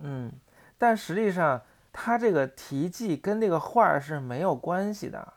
[0.00, 0.32] 嗯，
[0.76, 1.60] 但实际上
[1.92, 5.32] 他这个题记跟这个画儿是没有关系的。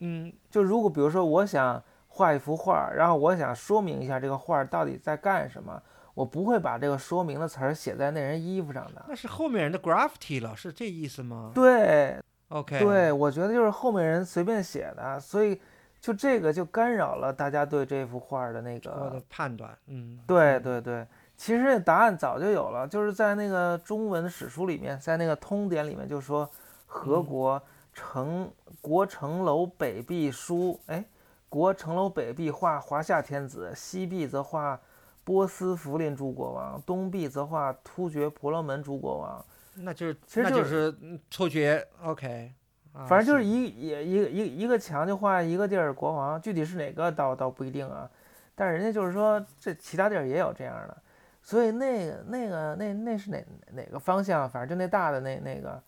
[0.00, 5.80] 嗯就如果比如说我想画一幅画儿，然后我想说明一下这个画儿到底在干什么，
[6.14, 9.04] 我不会把这个说明的词儿写在那人衣服上的。
[9.08, 12.16] 那是后面人的 graffiti 了，是这意思吗对
[12.48, 15.60] ？OK，对，我觉得就是后面人随便写的，所以
[16.00, 21.06] 就这个就干扰了大家对这幅画儿的那个判断，嗯，对对对，
[21.40, 26.46] 其实答案早就有了，就是在那个中文史书里面，在那个通典里面就说，
[26.86, 27.24] 何嗯。
[27.24, 27.62] 国
[27.94, 31.02] 城国城楼北壁书，哎，
[31.48, 34.78] 国城楼北壁画华夏天子，西壁则画
[35.24, 39.42] 波斯福林诸国王，东壁则画突厥婆罗门诸国王，
[39.76, 42.52] 那就是其实就那就是嗯突厥，OK，
[42.92, 48.06] 啊反正就是一也一个一个一个墙就画一个地儿国王，具体是哪个倒倒不一定啊，
[48.54, 50.96] 但是人家就是说这其他地儿也有这样的，
[51.42, 54.48] 所以那个那个那那是哪哪个方向？
[54.48, 55.82] 反正就那大的那那个，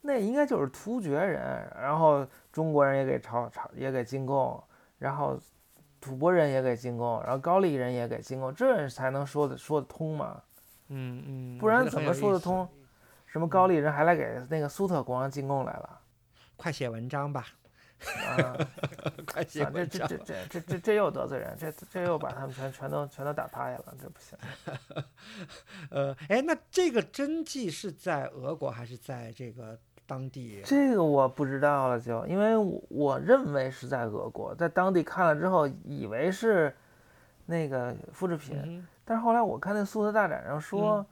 [0.00, 4.62] 那应该就是突厥人，然后中国人也给朝朝也给进贡，
[4.98, 5.38] 然后
[6.00, 10.42] 吐蕃人也给进贡，然后高丽人也给进贡，这才能说得说得通嘛，
[10.88, 12.12] 嗯嗯，不然怎么？
[12.14, 12.68] 说得通？
[13.26, 16.00] 什么高丽人还来给那个苏特国王进贡来了
[16.56, 17.46] 快写文章吧，
[18.26, 18.56] 啊？
[19.34, 19.86] 这这。
[19.86, 20.18] 这这
[20.48, 24.38] 这这这又得罪人，这这又把他们全全都全都打趴下了，这不行。
[25.90, 30.62] 呃，哎，那这个真迹是在俄国还是在这个当地？
[30.64, 36.74] 这个我不知道了就，因为我我认为是在俄国，在当地看了之后，以为是
[37.46, 41.04] 那个复制品，嗯但是后来我看那苏特大展上说，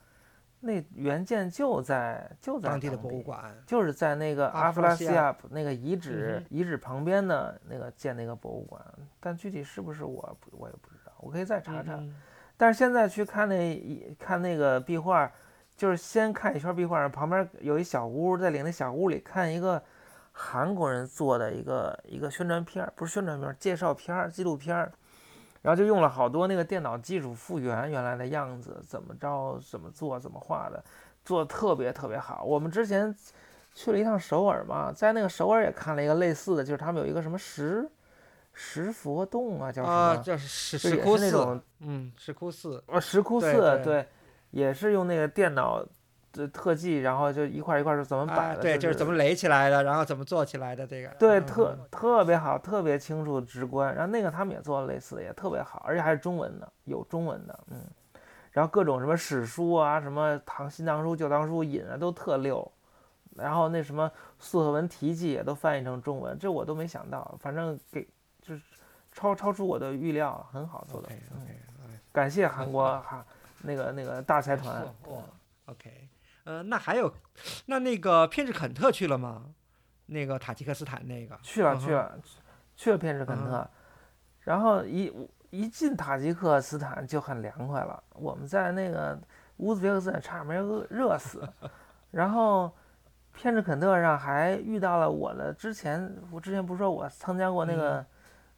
[0.66, 3.54] 那原件就在就在当地的博物馆。
[3.64, 8.82] 就是在那个阿阿弗拉西亚亚那个遗址、嗯遗址旁边的那个建那个博物馆，
[9.20, 11.94] 但具体是不是我我也不知道，我可以再查查。
[11.94, 12.14] 嗯
[12.58, 15.30] 但是现在去看那一看那个壁画，
[15.76, 19.82] 就是先看一圈壁画，旁边有一小屋，在领那小屋里看一个
[20.32, 24.90] 韩国人做的一个一个宣传片儿，不是宣传片儿，介绍片儿、纪录片儿，
[25.66, 30.80] 然后就用了好多那个电脑技术复原原来的样子，怎么着、怎么做、怎么画的，
[31.24, 32.44] 做的特别特别好。
[32.44, 33.12] 我们之前
[33.74, 37.90] 去了一趟首尔嘛，在那个首尔也看了一个类似的，就是他们有一个什么石
[38.52, 39.92] 石佛洞啊，叫什么？
[39.92, 44.06] 啊，叫石石窟那种嗯，石窟寺，啊，石窟对寺对
[44.52, 45.88] 也是用那个电脑的
[46.48, 53.94] 特技，然后就一块儿一块儿是怎么摆啊，的，对，就就是怎么垒起来的，然后怎么做起来的这个，对，嗯特特别好，特别清楚直观。
[53.94, 57.78] 然后那个他们也做了类似的，也特别好，而且还是中文的，有中文的，嗯。
[58.50, 62.66] 然后各种什么史书啊，什么唐新唐书、旧唐书引啊都特溜，
[63.36, 68.08] 然后那什么粟特文题记也都翻译成中文，这我都没想到，反正给
[68.40, 68.62] 就是
[69.12, 71.60] 超超出我的预料，很好做的 OK
[72.12, 73.22] 感谢韩国哈
[73.60, 74.82] 那个那个大财团。
[75.08, 75.22] 哇
[75.66, 76.08] OK，
[76.46, 77.12] 呃，那还有，
[77.66, 79.46] 那那个偏执肯特去了吗？
[80.06, 82.16] 那个塔吉克斯坦那个去了去了
[82.76, 83.68] 去了偏执肯特，
[84.42, 85.12] 然后一
[85.50, 88.00] 一进塔吉克斯坦就很凉快了。
[88.14, 89.18] 我们在那个
[89.56, 91.42] 乌兹别克斯坦差点没热热死，
[92.12, 92.72] 然后
[93.32, 98.06] 偏执肯特上还遇到了我的之前，我之前不是说我参加过那个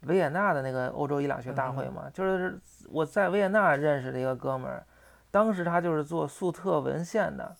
[0.02, 2.60] 维也纳的那个欧洲伊朗学大会嘛，就是
[2.90, 4.84] 我在维也纳认识的一个哥们儿，
[5.30, 7.56] 当时他就是做粟特文献的，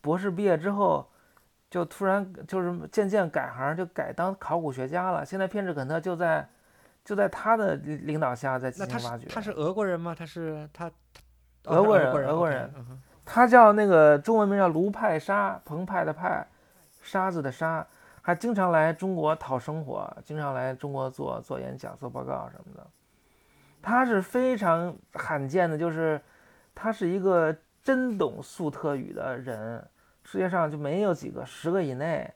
[0.00, 1.08] 博士毕业之后。
[1.70, 5.22] 就突然就是渐渐改行，就改当考古学家了。
[5.22, 6.48] 现在偏执肯特就在
[7.04, 9.28] 就在他的领领导下在进行挖掘。
[9.28, 10.16] 是他是俄国人吗？
[10.18, 10.90] 他是他
[11.62, 16.48] 他俄国人俄俄国人嗯他叫那个中文名叫卢派沙，澎湃的派，
[17.02, 17.86] 沙子的沙，
[18.22, 22.86] 还经常来中国讨生活，经常来中国做做演讲、做报告什么的。
[23.82, 26.18] 他是非常罕见的，就是
[26.74, 29.84] 他是一个真懂粟特语的人，
[30.24, 32.30] 世界上就没有几个，十个以内。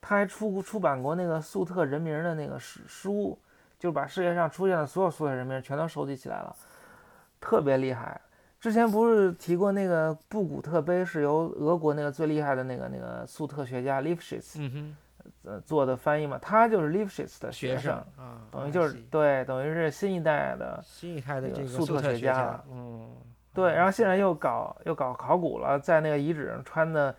[0.00, 3.36] 他还出出版过那个粟特人名的那个史书，
[3.78, 6.54] 就把世界上出现的所有粟特人名全都收集起来了，
[7.40, 8.20] 特别厉害。
[8.60, 14.96] 之前不是提过那个布古特碑是由俄国那个最厉害的那个那个粟特学家 Lifshitz 嗯哼，
[15.44, 16.38] 呃做的翻译嘛？
[16.38, 23.10] 他就是 Lifshitz 的学生，啊，等于就是对，等于是新一代的新一代的这个这个粟特学家了嗯，
[23.56, 27.12] 对，然后现在又搞又搞考古了，在那个遗址上穿的，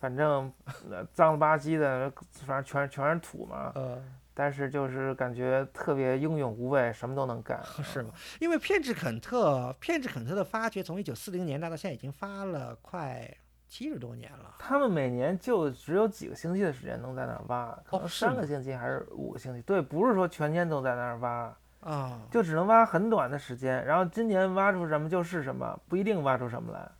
[0.00, 0.50] 反正
[0.90, 2.10] 呃脏了吧唧的，
[2.46, 3.70] 反正全全是土嘛。
[3.74, 7.62] 嗯，但是就是感觉特别英勇无畏，什么都能干。
[7.84, 8.10] 是吗？
[8.40, 13.30] 因为片治肯特，片治肯特的发掘从一九四零年代到现在已经发了快
[13.68, 14.54] 七十多年了。
[14.58, 17.78] 他们每年就只有几个星期的时间能在那儿挖，
[18.08, 19.62] 三个星期还是五个星期。
[19.62, 23.84] 对，不是说全天都在那儿挖，啊，就只能挖很短的时间。
[23.84, 26.90] 然后今年挖出什么就是什么，不一定挖出什么来。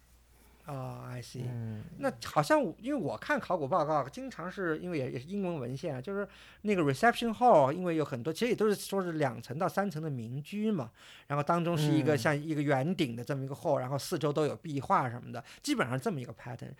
[0.66, 1.42] 啊，I see。
[1.46, 6.26] 嗯，那好像我因为我看考古报告，经常是因为也也是英文文献啊，就是
[6.62, 10.90] 那个 reception hall，因为有很多其实也都是说是两层到三层的民居嘛，
[11.26, 16.72] 然后当中是一个嗯像一个圆顶的这么一个 hall，然后四周都有壁画什么的，基本上这么一个 pattern。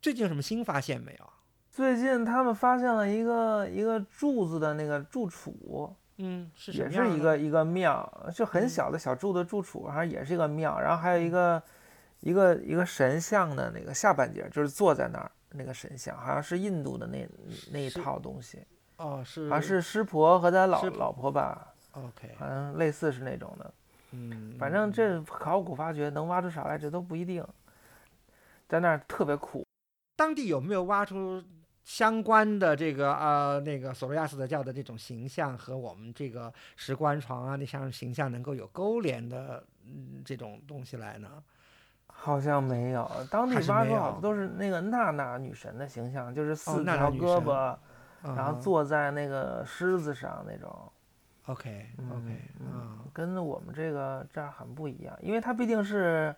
[0.00, 1.28] 最近有什么新发现没有？
[1.72, 10.80] 最近他们发现了一个一个柱子的那个柱础，嗯，是什也是一个一个庙，就很嗯小的小柱的住处，好像也是一个庙。
[10.80, 11.62] 然后还有一个
[12.20, 17.28] 一个一个神像的那个下半截，就是坐在那儿那个神像，好像是印度的那
[17.72, 18.64] 那一套东西，
[18.96, 23.74] 哦，是好像是湿婆和他老老婆吧，OK，好像类似是那种的。
[24.12, 27.44] 嗯，反正这考古发掘能挖出啥来，这都不一定。
[28.68, 29.66] 在那儿特别苦，
[30.16, 31.42] 当地有没有挖出
[31.84, 41.42] 相关的这个呃那个索罗亚斯德教的这种形象和我们这个石棺床啊那像形象能够有勾连的嗯这种东西来呢？
[42.06, 43.10] 好像没有。
[43.30, 47.76] 当地挖出好多都是那个娜娜女神的形象，就是四条胳膊，
[48.22, 50.90] 然后嗯坐在那个狮子上那种。
[51.46, 56.34] OK 嗯 OK 嗯啊，跟我们这个这儿很不一样，因为它毕竟是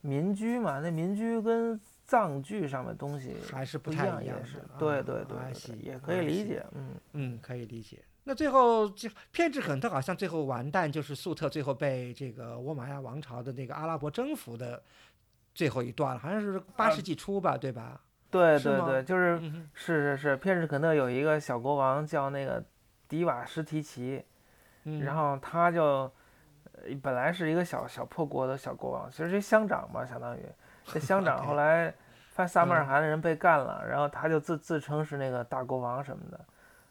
[0.00, 1.78] 民居嘛，那民居跟
[2.08, 8.02] 藏剧上面东西还是不太一样是的，对啊对对对也可以理解，嗯，嗯，可以理解。
[8.24, 14.82] 那最后就偏执肯特好像最后完蛋，就是粟特最后被这个倭马亚王朝的那个阿拉伯征服的
[15.54, 18.00] 最后一段了，好像是八世纪初吧，对吧？
[18.30, 19.38] 对对对，就是
[19.74, 22.64] 是是是，偏执肯特有一个小国王叫那个
[23.06, 24.24] 迪瓦什提奇，
[24.84, 26.10] 嗯，然后他就
[26.72, 30.40] 呃本来是一个小小破国的小国王，其实是乡长嘛，相当于
[30.92, 31.92] 这乡长 后来
[32.30, 36.40] 发现撒马尔嗯罕的人被干了，然后他就自自称是那个大国王什么的。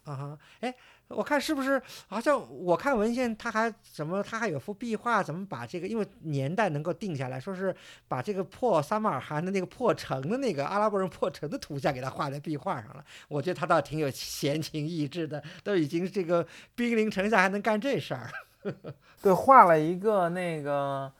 [0.05, 0.73] 啊哈，哎，
[1.09, 7.75] 我看是不是好像我看文献，他还怎么他还有幅壁画，怎么把这个因为年代能够定下来，说是
[8.07, 13.03] 把这个破撒马尔罕的那个破城的那个阿拉伯人破城的图像给他画在壁画上了。
[13.27, 18.29] 我觉得他倒挺有闲情逸致的，都已经这个兵临城下还能干这事儿。
[19.21, 21.11] 对，画了一个那个，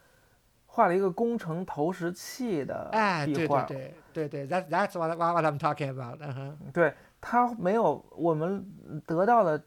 [0.78, 3.64] 画了一个工程投石器的哎，壁画。
[3.64, 6.58] 对对对对对，That that's what what what I'm talking about 嗯哼。
[6.72, 8.64] 对它没有我们
[9.08, 9.60] 得到的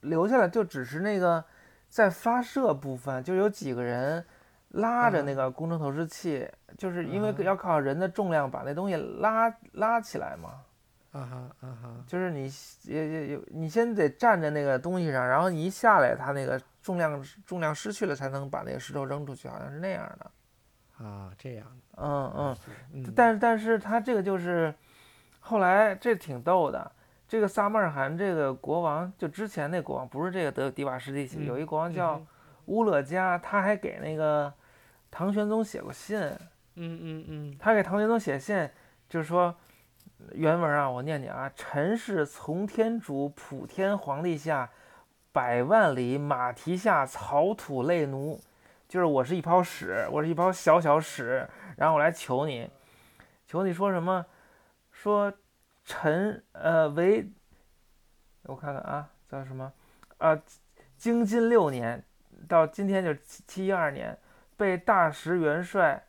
[0.00, 1.44] 留下来，就只是那个
[1.90, 4.24] 在发射部分，就有几个人
[4.70, 10.62] 拉着那个工程投石器，就是因为要靠人的重量把那东西拉拉起来嘛。
[11.12, 12.50] 啊哈啊哈，就是你
[12.84, 20.28] 也也有，你先得站在那个东西上，然后你一下来，它那个重量重量失去了，才能把那个石头扔出去，好像是那样的。
[20.98, 21.66] 啊，这样，
[21.96, 22.56] 嗯嗯，
[22.92, 24.74] 嗯，但是但是他这个就是
[25.40, 26.90] 后来这挺逗的，
[27.28, 32.26] 这个萨马尔罕这个国王就之前那国王不是这个德迪瓦什地起，嗯有一国王叫嗯
[32.66, 34.52] 乌勒加，他还给那个
[35.10, 36.18] 唐玄宗写过信，
[36.76, 37.56] 嗯嗯嗯。
[37.58, 38.68] 他给唐玄宗写信
[39.08, 39.54] 就是说。
[40.32, 44.70] 原文啊，我念念啊，臣是从天主普天皇帝下，
[45.32, 48.40] 百万里马蹄下草土类奴，
[48.88, 52.70] 就是我是一泡屎，我是一泡小小屎，然后我来求你，
[53.46, 54.24] 求你说什么？
[54.90, 55.32] 说
[55.84, 57.28] 臣呃为，
[58.44, 59.72] 我看看啊，叫什么
[60.18, 60.40] 啊？
[60.96, 62.04] 京津六年
[62.48, 64.16] 到今天就是七七一二年，
[64.56, 66.04] 被大石元帅。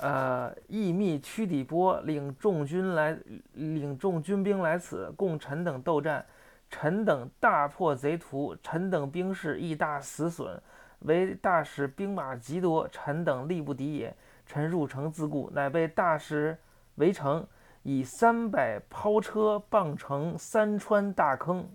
[0.00, 3.16] 呃，义密屈底波领众军来，
[3.52, 6.26] 领众军兵来此，共臣等斗战。
[6.68, 10.60] 臣等大破贼徒，臣等兵士亦大死损，
[11.04, 14.14] 为大使兵马极多，臣等力不敌也。
[14.46, 16.58] 臣入城自固，乃被大使
[16.96, 17.46] 围城，
[17.82, 21.66] 以三百抛车傍城三川大坑。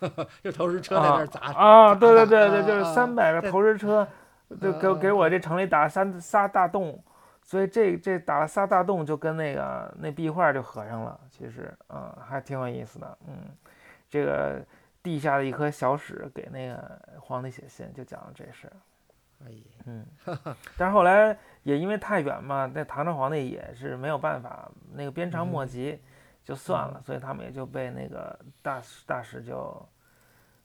[0.42, 4.06] 就投石车在那儿砸，啊，对对对对，就是啊三百个投石车，
[4.60, 7.02] 就给嗯给我这城里打三仨大洞，
[7.42, 11.20] 所以这这打了仨大洞，就跟那个那壁画就合上了。
[11.30, 13.18] 其实，啊，还挺有意思的。
[13.28, 13.34] 嗯，
[14.08, 14.62] 这个
[15.02, 18.72] 地下的一颗小屎给那个皇帝写信，就讲了这事儿。
[19.86, 20.06] 嗯，
[20.76, 25.98] 但是后来也因为太远嘛，那唐朝皇帝也是没有办法，那个鞭长莫及，
[26.44, 29.88] 就算了，所以他们也就被那个大使大使就，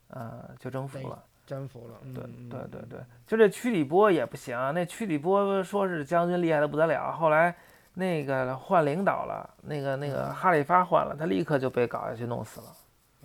[0.10, 1.24] 呃，就征服了。
[1.46, 7.56] 征服了，对嗯对对对，就这屈里波也不行，那屈里波说是将军厉害的不得了，后来
[7.94, 12.68] 那个换领导了，那个那个嗯哈里发换了，他立刻就被搞下去弄死了。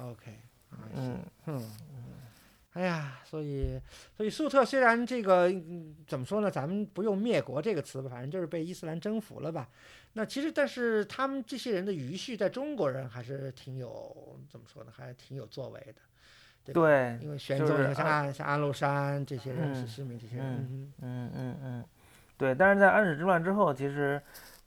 [0.04, 0.38] ，OK，
[0.94, 1.70] 嗯，嗯，
[2.72, 3.80] 哎呀，所以
[4.16, 9.68] 所以粟特虽然这个、嗯怎么说呢，咱们不用灭国这个词吧，反正就是被伊斯兰征服了吧。
[10.12, 15.94] 那其实，但是他们这些人的余绪，在中国人还是挺有怎么说呢，还挺有作为的。
[16.64, 21.84] 对，对，因为玄宗，就是像安安像安禄山这些人，嗯是市民这些人，嗯嗯嗯嗯，
[22.36, 22.54] 对。
[22.54, 24.20] 但是在安史之乱之后，其实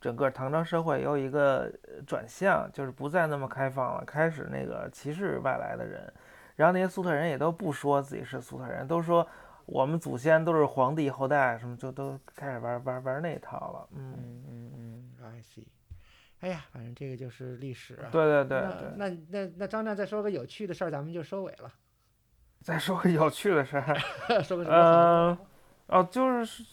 [0.04, 6.12] 整个唐朝社会有一个呃转向，就是不再那么开放了，开始那个歧视外来的人，
[6.58, 9.26] 然后那些粟特人也都不说自己是粟特人，都说
[9.66, 13.88] 我们祖先都是皇帝后代，什么就都开始玩玩玩那套了。
[13.96, 15.66] 嗯，嗯嗯嗯，I see。
[16.42, 18.12] 哎呀，反正这个就是历史啊。
[18.12, 18.92] 对对对对。
[18.98, 21.72] 那那那那张亮再说个有趣的事儿，咱们就收尾了。
[22.62, 23.96] 再说个有趣的事儿，
[24.44, 25.38] 说个什么嗯
[25.88, 26.64] 呃，哦，就是，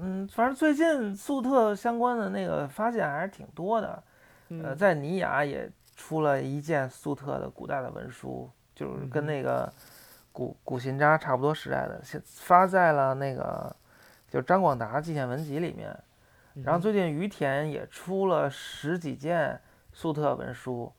[0.00, 4.02] 嗯，反正最近粟特相关的那个发现还是挺多的。
[4.48, 9.72] 呃，嗯在尼雅也出了一件粟特的古代的文书，就是跟那个
[10.32, 13.74] 古古信札差不多时代的，现发在了那个
[14.28, 15.88] 就张广达纪念文集里面。
[16.62, 19.60] 然后嗯最近于田也出了十几件
[19.92, 20.92] 粟特文书，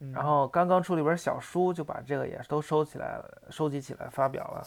[0.00, 4.66] 嗯然后刚刚出了一本小书，就把这个也都收起来了，收集起来发表了。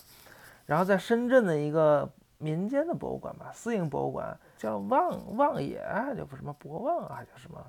[0.66, 7.66] 然后在深圳的一个民间的博物馆吧，私营博物馆叫望望野啊，就不什么博望啊，还叫什么，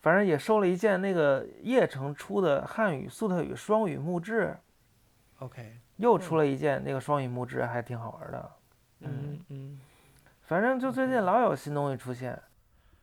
[0.00, 4.56] 反正也收了一件那个叶城出的汉语粟特语双语木志
[5.38, 8.50] ，OK，又出了一件那个双语木志，还挺好玩的。
[9.00, 9.80] 嗯嗯
[10.42, 12.38] 反正就最近老有新东西出现，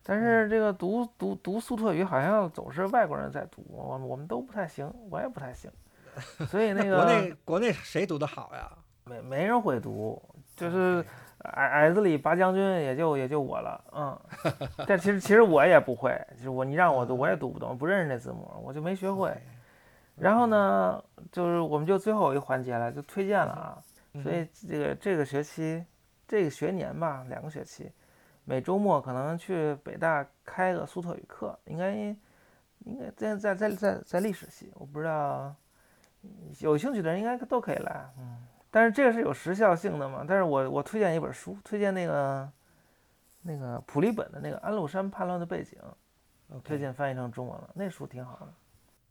[0.03, 5.71] 但是这个读读读粟特语好像总是外国人在读，我们我们都不太行，我也不太行，
[6.47, 8.71] 所以那个国内国内谁读的好呀？
[9.05, 10.21] 没没人会读，
[10.59, 11.03] 就是
[11.43, 14.19] 矮矮子里拔将军也就也就我了，嗯，
[14.85, 19.33] 但其实其实我也不会，就是我你让我读我也读不懂，不认识那字母，我就没学会。
[20.17, 23.77] 然后呢，就是我们就最后一个环节了，就推荐了啊。
[24.13, 25.85] 嗯所以这个这个学期，
[26.27, 27.89] 这个学年吧，两个学期，
[28.43, 35.55] 每周末可能去北大开个苏特语课，应该应该在在在在在历史系，我不知道，
[36.59, 38.43] 有兴趣的人应该都可以来，嗯。
[38.71, 40.25] 但是这个是有时效性的嘛？
[40.27, 42.51] 但是我我推荐一本书，推荐那个
[43.41, 45.77] 那个普利本的那个安禄山叛乱的背景
[46.49, 48.53] ，OK，推荐翻译成中文了，那书挺好的。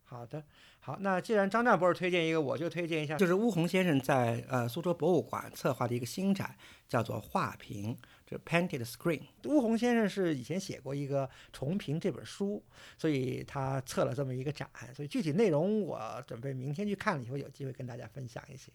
[0.05, 0.43] 好的，
[0.79, 6.55] 好，那既然张大博士推荐一个，我就推荐一下，就是巫红先生在呃苏州博物馆策划的一个新展，
[6.87, 7.95] 叫做画屏，
[8.25, 9.21] 就是 Painted Screen。
[9.45, 12.63] 巫红先生是以前写过一个《重评》这本书，
[12.97, 18.71] 所以他策了这么一个展，所以具体内容我准备明天去看了以后，有机会跟大家分享一些。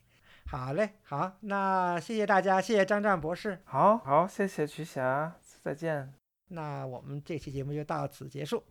[0.46, 3.58] 好嘞，好，那谢谢大家，谢谢张湛博士。
[3.64, 6.14] 好好，谢谢瞿霞，再见。
[6.48, 8.62] 那我们这期节目就到此结束，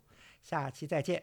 [0.42, 1.22] 下期再见。